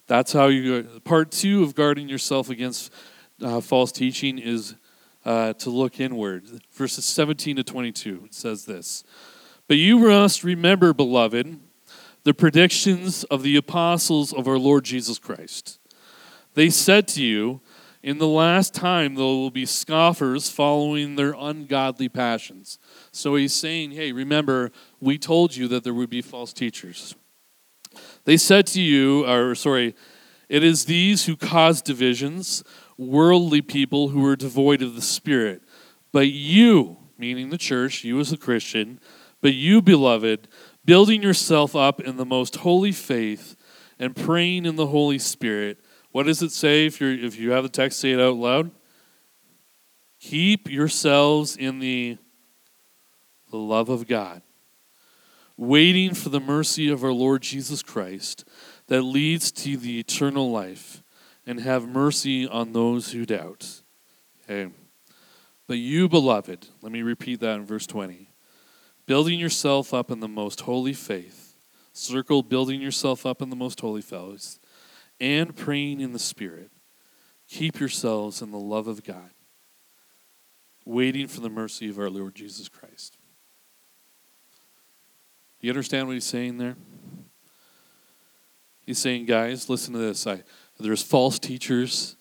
That's 0.07 0.33
how 0.33 0.46
you, 0.46 1.01
part 1.05 1.31
two 1.31 1.62
of 1.62 1.75
guarding 1.75 2.09
yourself 2.09 2.49
against 2.49 2.92
uh, 3.42 3.61
false 3.61 3.92
teaching 3.92 4.38
is 4.38 4.77
uh, 5.26 5.52
to 5.54 5.68
look 5.68 6.00
inward. 6.00 6.44
Verses 6.72 7.04
17 7.04 7.56
to 7.56 7.64
22 7.64 8.22
it 8.26 8.34
says 8.34 8.64
this 8.64 9.04
But 9.68 9.76
you 9.76 9.98
must 9.98 10.44
remember, 10.44 10.94
beloved, 10.94 11.58
the 12.22 12.32
predictions 12.32 13.24
of 13.24 13.42
the 13.42 13.56
apostles 13.56 14.32
of 14.32 14.48
our 14.48 14.58
Lord 14.58 14.84
Jesus 14.84 15.18
Christ. 15.18 15.78
They 16.54 16.70
said 16.70 17.06
to 17.08 17.22
you, 17.22 17.60
In 18.02 18.18
the 18.18 18.28
last 18.28 18.72
time 18.72 19.16
there 19.16 19.24
will 19.24 19.50
be 19.50 19.66
scoffers 19.66 20.48
following 20.48 21.16
their 21.16 21.34
ungodly 21.36 22.08
passions. 22.08 22.78
So 23.12 23.34
he's 23.34 23.52
saying, 23.52 23.90
Hey, 23.90 24.12
remember, 24.12 24.70
we 25.00 25.18
told 25.18 25.56
you 25.56 25.66
that 25.68 25.84
there 25.84 25.94
would 25.94 26.10
be 26.10 26.22
false 26.22 26.52
teachers. 26.52 27.14
They 28.24 28.36
said 28.36 28.66
to 28.68 28.80
you, 28.80 29.26
or 29.26 29.54
sorry, 29.54 29.94
it 30.48 30.62
is 30.62 30.84
these 30.84 31.26
who 31.26 31.36
cause 31.36 31.82
divisions, 31.82 32.62
worldly 32.98 33.62
people 33.62 34.09
who 34.09 34.24
are 34.26 34.37
devoid 34.37 34.82
of 34.82 34.94
the 34.94 35.02
Spirit. 35.02 35.62
But 36.12 36.28
you, 36.28 36.96
meaning 37.18 37.50
the 37.50 37.59
church, 37.59 38.04
you 38.04 38.18
as 38.20 38.32
a 38.32 38.37
Christian, 38.37 39.00
but 39.40 39.54
you, 39.54 39.82
beloved, 39.82 40.48
building 40.85 41.22
yourself 41.22 41.76
up 41.76 42.00
in 42.00 42.16
the 42.16 42.24
most 42.24 42.56
holy 42.56 42.92
faith 42.92 43.56
and 43.98 44.16
praying 44.16 44.66
in 44.66 44.76
the 44.76 44.87
Holy 44.87 45.18
Spirit. 45.18 45.78
What 46.12 46.26
does 46.26 46.42
it 46.42 46.52
say 46.52 46.87
if, 46.87 47.00
you 47.00 47.09
if 47.09 47.38
you 47.38 47.50
have 47.50 47.62
the 47.62 47.68
text, 47.68 48.00
say 48.00 48.12
it 48.12 48.20
out 48.20 48.37
loud? 48.37 48.70
Keep 50.20 50.70
yourselves 50.70 51.56
in 51.56 51.78
the, 51.78 52.16
the 53.50 53.59
love 53.59 53.88
of 53.88 54.09
God, 54.09 54.42
waiting 55.56 56.14
for 56.14 56.30
the 56.30 56.40
mercy 56.40 56.88
of 56.88 57.04
our 57.04 57.12
Lord 57.12 57.42
Jesus 57.42 57.82
Christ 57.82 58.44
that 58.88 59.02
leads 59.02 59.52
to 59.52 59.76
the 59.76 59.98
eternal 59.98 60.50
life, 60.50 61.02
and 61.46 61.61
have 61.61 61.87
mercy 61.87 62.46
on 62.46 62.72
those 62.72 63.12
who 63.12 63.24
doubt. 63.24 63.82
Okay. 64.44 64.72
But 65.66 65.78
you, 65.78 66.09
beloved, 66.09 66.68
let 66.82 66.92
me 66.92 67.02
repeat 67.02 67.40
that 67.40 67.56
in 67.56 67.66
verse 67.66 67.87
20. 67.87 68.30
Building 69.06 69.38
yourself 69.38 69.94
up 69.94 70.11
in 70.11 70.20
the 70.20 70.28
most 70.28 70.62
holy 70.62 70.92
faith, 70.92 71.54
circle 71.92 72.42
building 72.42 72.80
yourself 72.80 73.24
up 73.24 73.40
in 73.40 73.50
the 73.50 73.56
most 73.56 73.80
holy 73.80 74.02
faith, 74.02 74.59
and 75.20 75.54
praying 75.56 76.00
in 76.00 76.12
the 76.12 76.18
Spirit. 76.18 76.70
Keep 77.48 77.78
yourselves 77.78 78.42
in 78.42 78.50
the 78.50 78.59
love 78.59 78.88
of 78.88 79.04
God, 79.04 79.30
waiting 80.85 81.28
for 81.28 81.40
the 81.40 81.48
mercy 81.48 81.88
of 81.88 81.98
our 81.98 82.11
Lord 82.11 82.35
Jesus 82.35 82.68
Christ. 82.68 83.16
You 85.61 85.70
understand 85.70 86.06
what 86.06 86.14
he's 86.14 86.24
saying 86.24 86.59
there? 86.59 86.76
He's 88.80 88.98
saying, 88.98 89.26
guys, 89.26 89.68
listen 89.68 89.94
to 89.94 89.98
this. 89.98 90.26
I, 90.26 90.42
there's 90.78 91.02
false 91.02 91.38
teachers. 91.38 92.16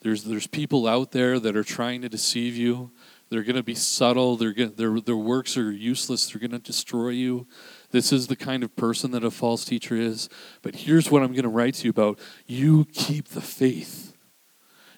There's, 0.00 0.24
there's 0.24 0.46
people 0.46 0.86
out 0.86 1.12
there 1.12 1.38
that 1.40 1.56
are 1.56 1.64
trying 1.64 2.02
to 2.02 2.08
deceive 2.08 2.56
you. 2.56 2.92
They're 3.30 3.42
going 3.42 3.56
to 3.56 3.62
be 3.62 3.74
subtle. 3.74 4.36
They're 4.36 4.52
gonna, 4.52 4.70
their, 4.70 5.00
their 5.00 5.16
works 5.16 5.56
are 5.56 5.70
useless. 5.70 6.30
They're 6.30 6.40
going 6.40 6.52
to 6.52 6.58
destroy 6.58 7.10
you. 7.10 7.46
This 7.90 8.12
is 8.12 8.26
the 8.26 8.36
kind 8.36 8.62
of 8.62 8.74
person 8.76 9.10
that 9.10 9.24
a 9.24 9.30
false 9.30 9.64
teacher 9.64 9.96
is. 9.96 10.28
But 10.62 10.76
here's 10.76 11.10
what 11.10 11.22
I'm 11.22 11.32
going 11.32 11.42
to 11.42 11.48
write 11.48 11.74
to 11.74 11.84
you 11.84 11.90
about 11.90 12.18
you 12.46 12.86
keep 12.92 13.28
the 13.28 13.40
faith. 13.40 14.16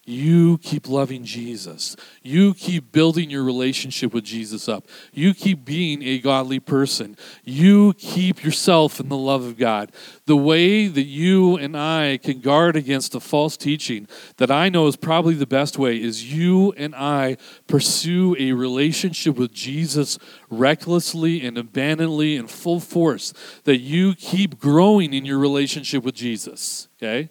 You 0.05 0.59
keep 0.59 0.89
loving 0.89 1.25
Jesus. 1.25 1.95
You 2.23 2.55
keep 2.55 2.91
building 2.91 3.31
your 3.31 3.45
relationship 3.45 4.15
with 4.15 4.25
Jesus 4.25 4.69
up. 4.69 4.87
You 5.13 5.35
keep 5.35 5.65
being 5.65 6.03
a 6.03 6.19
godly 6.19 6.59
person. 6.59 7.17
You 7.45 7.93
keep 7.95 8.43
yourself 8.43 8.99
in 8.99 9.09
the 9.09 9.17
love 9.17 9.45
of 9.45 9.59
God. 9.59 9.93
The 10.27 10.37
way 10.37 10.89
that 10.89 11.05
you 11.05 11.57
and 11.57 11.77
I 11.77 12.19
can 12.23 12.41
guard 12.41 12.77
against 12.77 13.15
a 13.15 13.21
false 13.21 13.57
teaching 13.57 14.09
that 14.39 14.51
I 14.51 14.69
know 14.69 14.87
is 14.87 14.97
probably 14.97 15.35
the 15.35 15.47
best 15.47 15.79
way 15.79 16.01
is 16.01 16.33
you 16.33 16.73
and 16.73 16.95
I 16.95 17.37
pursue 17.67 18.35
a 18.39 18.53
relationship 18.53 19.37
with 19.37 19.53
Jesus 19.53 20.19
recklessly 20.49 21.45
and 21.47 21.59
abandonedly 21.59 22.37
and 22.37 22.51
full 22.51 22.81
force. 22.81 23.33
That 23.65 23.79
you 23.79 24.15
keep 24.15 24.59
growing 24.59 25.13
in 25.13 25.25
your 25.25 25.39
relationship 25.39 26.05
with 26.05 26.15
Jesus. 26.15 26.89
Okay? 26.99 27.31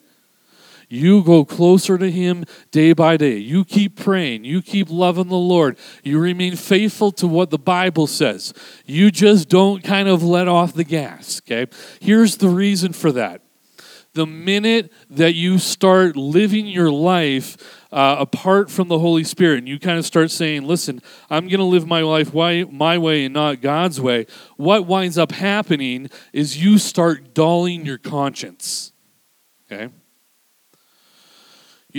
You 0.89 1.23
go 1.23 1.45
closer 1.45 1.99
to 1.99 2.09
Him 2.09 2.45
day 2.71 2.93
by 2.93 3.15
day. 3.15 3.37
You 3.37 3.63
keep 3.63 3.95
praying. 3.95 4.43
You 4.43 4.63
keep 4.63 4.89
loving 4.89 5.27
the 5.27 5.35
Lord. 5.35 5.77
You 6.03 6.19
remain 6.19 6.55
faithful 6.55 7.11
to 7.13 7.27
what 7.27 7.51
the 7.51 7.59
Bible 7.59 8.07
says. 8.07 8.53
You 8.87 9.11
just 9.11 9.49
don't 9.49 9.83
kind 9.83 10.09
of 10.09 10.23
let 10.23 10.47
off 10.47 10.73
the 10.73 10.83
gas, 10.83 11.41
okay? 11.45 11.71
Here's 12.01 12.37
the 12.37 12.49
reason 12.49 12.93
for 12.93 13.11
that. 13.11 13.43
The 14.13 14.25
minute 14.25 14.91
that 15.11 15.35
you 15.35 15.59
start 15.59 16.15
living 16.17 16.65
your 16.65 16.91
life 16.91 17.55
uh, 17.91 18.15
apart 18.19 18.71
from 18.71 18.87
the 18.87 18.97
Holy 18.97 19.23
Spirit, 19.23 19.59
and 19.59 19.67
you 19.67 19.77
kind 19.77 19.99
of 19.99 20.05
start 20.05 20.31
saying, 20.31 20.63
Listen, 20.63 21.03
I'm 21.29 21.47
going 21.47 21.59
to 21.59 21.63
live 21.63 21.87
my 21.87 22.01
life 22.01 22.33
my 22.33 22.97
way 22.97 23.25
and 23.25 23.33
not 23.35 23.61
God's 23.61 24.01
way, 24.01 24.25
what 24.57 24.87
winds 24.87 25.19
up 25.19 25.31
happening 25.31 26.09
is 26.33 26.63
you 26.63 26.79
start 26.79 27.35
dulling 27.35 27.85
your 27.85 27.99
conscience. 27.99 28.91
Okay? 29.71 29.93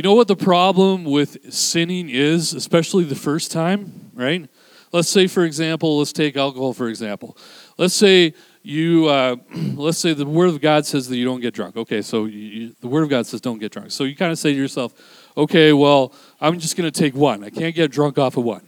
You 0.01 0.03
know 0.03 0.15
what 0.15 0.29
the 0.29 0.35
problem 0.35 1.05
with 1.05 1.53
sinning 1.53 2.09
is, 2.09 2.55
especially 2.55 3.05
the 3.05 3.15
first 3.15 3.53
time, 3.53 4.11
right? 4.15 4.49
Let's 4.93 5.11
say, 5.11 5.27
for 5.27 5.45
example, 5.45 5.99
let's 5.99 6.15
take 6.15 6.39
alcohol 6.39 6.73
for 6.73 6.89
example. 6.89 7.37
Let's 7.77 7.93
say 7.93 8.33
you, 8.63 9.09
uh, 9.09 9.37
let's 9.75 9.99
say 9.99 10.15
the 10.15 10.25
Word 10.25 10.49
of 10.49 10.63
God 10.63 10.87
says 10.87 11.07
that 11.11 11.19
you 11.19 11.27
don't 11.27 11.43
get 11.43 11.53
drunk. 11.53 11.77
Okay, 11.77 12.01
so 12.01 12.25
you, 12.25 12.75
the 12.81 12.89
Word 12.89 13.03
of 13.03 13.11
God 13.11 13.27
says 13.27 13.43
don't 13.43 13.59
get 13.59 13.73
drunk. 13.73 13.91
So 13.91 14.05
you 14.05 14.17
kind 14.17 14.33
of 14.33 14.39
say 14.39 14.55
to 14.55 14.59
yourself, 14.59 14.95
okay, 15.37 15.75
well, 15.75 16.15
I'm 16.41 16.59
just 16.59 16.79
going 16.79 16.91
to 16.91 16.99
take 16.99 17.15
one. 17.15 17.45
I 17.45 17.51
can't 17.51 17.75
get 17.75 17.91
drunk 17.91 18.17
off 18.19 18.39
of 18.39 18.45
one. 18.45 18.67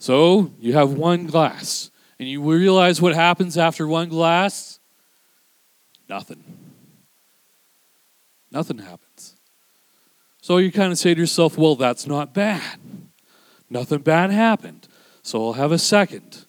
So 0.00 0.50
you 0.58 0.72
have 0.72 0.94
one 0.94 1.26
glass, 1.26 1.92
and 2.18 2.28
you 2.28 2.42
realize 2.42 3.00
what 3.00 3.14
happens 3.14 3.56
after 3.56 3.86
one 3.86 4.08
glass? 4.08 4.80
Nothing. 6.08 6.42
Nothing 8.50 8.78
happens. 8.78 9.05
So 10.46 10.58
you 10.58 10.70
kind 10.70 10.92
of 10.92 10.98
say 10.98 11.12
to 11.12 11.18
yourself, 11.18 11.58
well, 11.58 11.74
that's 11.74 12.06
not 12.06 12.32
bad. 12.32 12.78
Nothing 13.68 13.98
bad 13.98 14.30
happened. 14.30 14.86
So 15.20 15.44
I'll 15.44 15.54
have 15.54 15.72
a 15.72 15.76
second. 15.76 16.46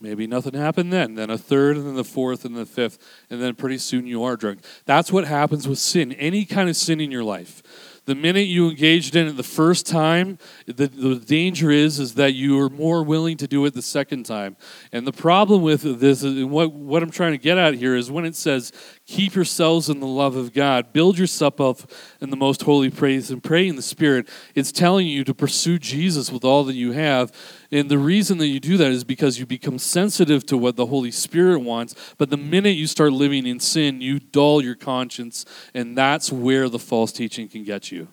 Maybe 0.00 0.28
nothing 0.28 0.54
happened 0.54 0.92
then, 0.92 1.16
then 1.16 1.28
a 1.28 1.36
third, 1.36 1.76
and 1.76 1.84
then 1.84 1.96
the 1.96 2.04
fourth, 2.04 2.44
and 2.44 2.56
the 2.56 2.64
fifth, 2.64 2.98
and 3.28 3.42
then 3.42 3.56
pretty 3.56 3.78
soon 3.78 4.06
you 4.06 4.22
are 4.22 4.36
drunk. 4.36 4.60
That's 4.84 5.10
what 5.10 5.24
happens 5.24 5.66
with 5.66 5.80
sin, 5.80 6.12
any 6.12 6.44
kind 6.44 6.68
of 6.68 6.76
sin 6.76 7.00
in 7.00 7.10
your 7.10 7.24
life 7.24 7.60
the 8.04 8.14
minute 8.16 8.48
you 8.48 8.68
engaged 8.68 9.14
in 9.14 9.28
it 9.28 9.36
the 9.36 9.44
first 9.44 9.86
time, 9.86 10.38
the, 10.66 10.88
the 10.88 11.14
danger 11.16 11.70
is, 11.70 12.00
is 12.00 12.14
that 12.14 12.32
you 12.32 12.58
are 12.60 12.68
more 12.68 13.04
willing 13.04 13.36
to 13.36 13.46
do 13.46 13.64
it 13.64 13.74
the 13.74 13.82
second 13.82 14.24
time. 14.24 14.56
And 14.90 15.06
the 15.06 15.12
problem 15.12 15.62
with 15.62 16.00
this, 16.00 16.24
and 16.24 16.50
what, 16.50 16.72
what 16.72 17.02
I'm 17.02 17.12
trying 17.12 17.32
to 17.32 17.38
get 17.38 17.58
at 17.58 17.74
here, 17.74 17.94
is 17.94 18.10
when 18.10 18.24
it 18.24 18.34
says, 18.34 18.72
keep 19.12 19.34
yourselves 19.34 19.90
in 19.90 20.00
the 20.00 20.06
love 20.06 20.36
of 20.36 20.54
God, 20.54 20.94
build 20.94 21.18
yourself 21.18 21.60
up 21.60 21.80
in 22.22 22.30
the 22.30 22.36
most 22.36 22.62
holy 22.62 22.88
praise, 22.88 23.30
and 23.30 23.44
pray 23.44 23.68
in 23.68 23.76
the 23.76 23.82
Spirit, 23.82 24.26
it's 24.54 24.72
telling 24.72 25.06
you 25.06 25.22
to 25.22 25.34
pursue 25.34 25.78
Jesus 25.78 26.32
with 26.32 26.44
all 26.44 26.64
that 26.64 26.74
you 26.74 26.92
have. 26.92 27.30
And 27.70 27.90
the 27.90 27.98
reason 27.98 28.38
that 28.38 28.46
you 28.46 28.58
do 28.58 28.78
that 28.78 28.90
is 28.90 29.04
because 29.04 29.38
you 29.38 29.44
become 29.44 29.78
sensitive 29.78 30.46
to 30.46 30.56
what 30.56 30.76
the 30.76 30.86
Holy 30.86 31.10
Spirit 31.10 31.58
wants. 31.58 31.94
But 32.16 32.30
the 32.30 32.38
minute 32.38 32.70
you 32.70 32.86
start 32.86 33.12
living 33.12 33.46
in 33.46 33.60
sin, 33.60 34.00
you 34.00 34.18
dull 34.18 34.64
your 34.64 34.76
conscience, 34.76 35.44
and 35.74 35.96
that's 35.96 36.32
where 36.32 36.70
the 36.70 36.78
false 36.78 37.12
teaching 37.12 37.48
can 37.48 37.64
get 37.64 37.92
you. 37.92 38.08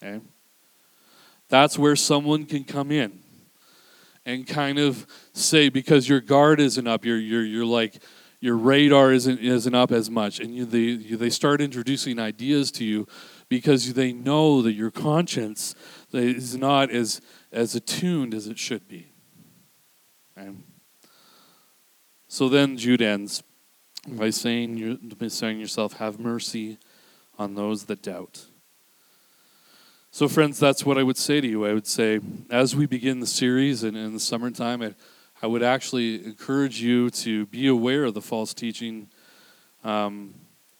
Okay? 0.00 0.20
That's 1.48 1.76
where 1.76 1.96
someone 1.96 2.46
can 2.46 2.62
come 2.62 2.92
in 2.92 3.18
and 4.24 4.46
kind 4.46 4.78
of 4.78 5.08
say, 5.32 5.70
because 5.70 6.08
your 6.08 6.20
guard 6.20 6.60
isn't 6.60 6.86
up, 6.86 7.04
you're, 7.04 7.18
you're, 7.18 7.44
you're 7.44 7.66
like, 7.66 8.00
your 8.46 8.56
radar 8.56 9.12
isn't, 9.12 9.40
isn't 9.40 9.74
up 9.74 9.92
as 9.92 10.10
much. 10.10 10.40
And 10.40 10.54
you, 10.54 10.64
they, 10.64 10.78
you, 10.78 11.16
they 11.16 11.30
start 11.30 11.60
introducing 11.60 12.18
ideas 12.18 12.70
to 12.72 12.84
you 12.84 13.06
because 13.48 13.94
they 13.94 14.12
know 14.12 14.62
that 14.62 14.72
your 14.72 14.90
conscience 14.90 15.74
is 16.12 16.56
not 16.56 16.90
as, 16.90 17.20
as 17.52 17.74
attuned 17.74 18.34
as 18.34 18.46
it 18.46 18.58
should 18.58 18.88
be. 18.88 19.12
Okay? 20.36 20.50
So 22.28 22.48
then 22.48 22.76
Jude 22.76 23.02
ends 23.02 23.42
by 24.08 24.30
saying, 24.30 25.16
by 25.18 25.28
saying 25.28 25.58
yourself, 25.58 25.94
have 25.94 26.18
mercy 26.18 26.78
on 27.38 27.54
those 27.54 27.84
that 27.84 28.02
doubt. 28.02 28.46
So, 30.10 30.28
friends, 30.28 30.58
that's 30.58 30.86
what 30.86 30.96
I 30.96 31.02
would 31.02 31.18
say 31.18 31.40
to 31.40 31.46
you. 31.46 31.66
I 31.66 31.74
would 31.74 31.86
say, 31.86 32.20
as 32.50 32.74
we 32.74 32.86
begin 32.86 33.20
the 33.20 33.26
series 33.26 33.82
and 33.82 33.96
in 33.96 34.14
the 34.14 34.20
summertime, 34.20 34.80
I, 34.80 34.94
I 35.42 35.46
would 35.46 35.62
actually 35.62 36.24
encourage 36.24 36.80
you 36.80 37.10
to 37.10 37.44
be 37.46 37.66
aware 37.66 38.04
of 38.04 38.14
the 38.14 38.22
false 38.22 38.54
teaching 38.54 39.08
um, 39.84 40.34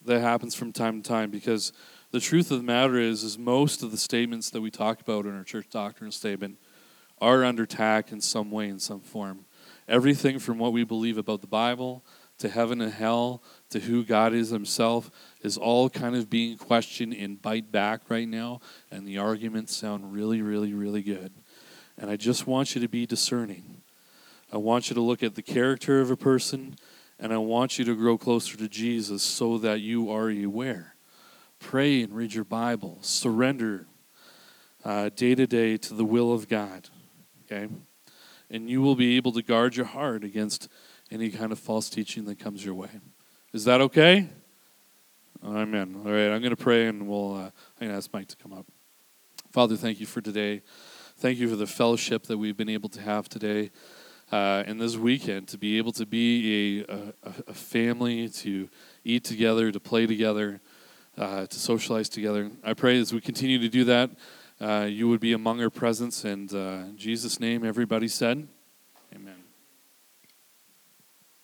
that 0.04 0.20
happens 0.20 0.54
from 0.54 0.72
time 0.72 1.02
to 1.02 1.08
time 1.08 1.30
because 1.30 1.72
the 2.10 2.20
truth 2.20 2.50
of 2.50 2.58
the 2.58 2.64
matter 2.64 2.98
is, 2.98 3.22
is 3.22 3.38
most 3.38 3.82
of 3.82 3.90
the 3.90 3.98
statements 3.98 4.48
that 4.50 4.62
we 4.62 4.70
talk 4.70 5.00
about 5.00 5.26
in 5.26 5.36
our 5.36 5.44
church 5.44 5.68
doctrine 5.70 6.10
statement 6.10 6.58
are 7.20 7.44
under 7.44 7.64
attack 7.64 8.12
in 8.12 8.20
some 8.20 8.50
way, 8.50 8.68
in 8.68 8.78
some 8.78 9.00
form. 9.00 9.44
Everything 9.88 10.38
from 10.38 10.58
what 10.58 10.72
we 10.72 10.84
believe 10.84 11.18
about 11.18 11.42
the 11.42 11.46
Bible 11.46 12.02
to 12.38 12.48
heaven 12.48 12.80
and 12.80 12.92
hell, 12.92 13.42
to 13.70 13.80
who 13.80 14.04
God 14.04 14.34
is 14.34 14.50
Himself, 14.50 15.10
is 15.42 15.56
all 15.56 15.88
kind 15.88 16.14
of 16.14 16.28
being 16.28 16.58
questioned 16.58 17.14
and 17.14 17.40
bite 17.40 17.72
back 17.72 18.02
right 18.08 18.28
now, 18.28 18.60
and 18.90 19.06
the 19.06 19.18
arguments 19.18 19.74
sound 19.74 20.12
really, 20.12 20.42
really, 20.42 20.74
really 20.74 21.02
good. 21.02 21.32
And 21.96 22.10
I 22.10 22.16
just 22.16 22.46
want 22.46 22.74
you 22.74 22.80
to 22.82 22.88
be 22.88 23.06
discerning. 23.06 23.82
I 24.52 24.58
want 24.58 24.88
you 24.88 24.94
to 24.94 25.00
look 25.00 25.22
at 25.22 25.34
the 25.34 25.42
character 25.42 26.00
of 26.00 26.10
a 26.10 26.16
person, 26.16 26.76
and 27.18 27.32
I 27.32 27.38
want 27.38 27.78
you 27.78 27.84
to 27.86 27.96
grow 27.96 28.16
closer 28.16 28.56
to 28.56 28.68
Jesus 28.68 29.22
so 29.22 29.58
that 29.58 29.80
you 29.80 30.10
are 30.10 30.30
aware. 30.30 30.94
Pray 31.58 32.02
and 32.02 32.14
read 32.14 32.34
your 32.34 32.44
Bible. 32.44 32.98
Surrender 33.00 33.86
uh, 34.84 35.10
day 35.16 35.34
to 35.34 35.46
day 35.46 35.76
to 35.76 35.94
the 35.94 36.04
will 36.04 36.32
of 36.32 36.48
God. 36.48 36.88
Okay? 37.44 37.68
And 38.50 38.70
you 38.70 38.80
will 38.82 38.94
be 38.94 39.16
able 39.16 39.32
to 39.32 39.42
guard 39.42 39.74
your 39.74 39.86
heart 39.86 40.22
against 40.22 40.68
any 41.10 41.30
kind 41.30 41.50
of 41.50 41.58
false 41.58 41.90
teaching 41.90 42.24
that 42.26 42.38
comes 42.38 42.64
your 42.64 42.74
way. 42.74 42.90
Is 43.52 43.64
that 43.64 43.80
okay? 43.80 44.28
Amen. 45.44 46.02
All 46.04 46.12
right, 46.12 46.28
I'm 46.28 46.40
going 46.40 46.50
to 46.50 46.56
pray 46.56 46.86
and 46.86 47.08
we'll 47.08 47.34
uh, 47.34 47.38
I'm 47.40 47.52
going 47.80 47.90
to 47.90 47.96
ask 47.96 48.12
Mike 48.12 48.28
to 48.28 48.36
come 48.36 48.52
up. 48.52 48.66
Father, 49.50 49.76
thank 49.76 50.00
you 50.00 50.06
for 50.06 50.20
today. 50.20 50.62
Thank 51.18 51.38
you 51.38 51.48
for 51.48 51.56
the 51.56 51.66
fellowship 51.66 52.24
that 52.24 52.38
we've 52.38 52.56
been 52.56 52.68
able 52.68 52.88
to 52.90 53.00
have 53.00 53.28
today 53.28 53.70
uh, 54.32 54.64
and 54.66 54.80
this 54.80 54.96
weekend 54.96 55.48
to 55.48 55.58
be 55.58 55.78
able 55.78 55.92
to 55.92 56.06
be 56.06 56.84
a, 56.88 56.96
a, 56.96 57.34
a 57.48 57.54
family, 57.54 58.28
to 58.28 58.68
eat 59.04 59.24
together, 59.24 59.70
to 59.70 59.80
play 59.80 60.06
together, 60.06 60.60
uh, 61.16 61.46
to 61.46 61.58
socialize 61.58 62.08
together. 62.08 62.50
I 62.64 62.74
pray 62.74 62.98
as 62.98 63.12
we 63.12 63.20
continue 63.20 63.58
to 63.58 63.68
do 63.68 63.84
that, 63.84 64.10
uh, 64.60 64.86
you 64.88 65.08
would 65.08 65.20
be 65.20 65.32
among 65.32 65.60
our 65.60 65.70
presence. 65.70 66.24
And 66.24 66.52
uh, 66.52 66.88
in 66.88 66.96
Jesus' 66.96 67.38
name, 67.38 67.64
everybody 67.64 68.08
said. 68.08 68.48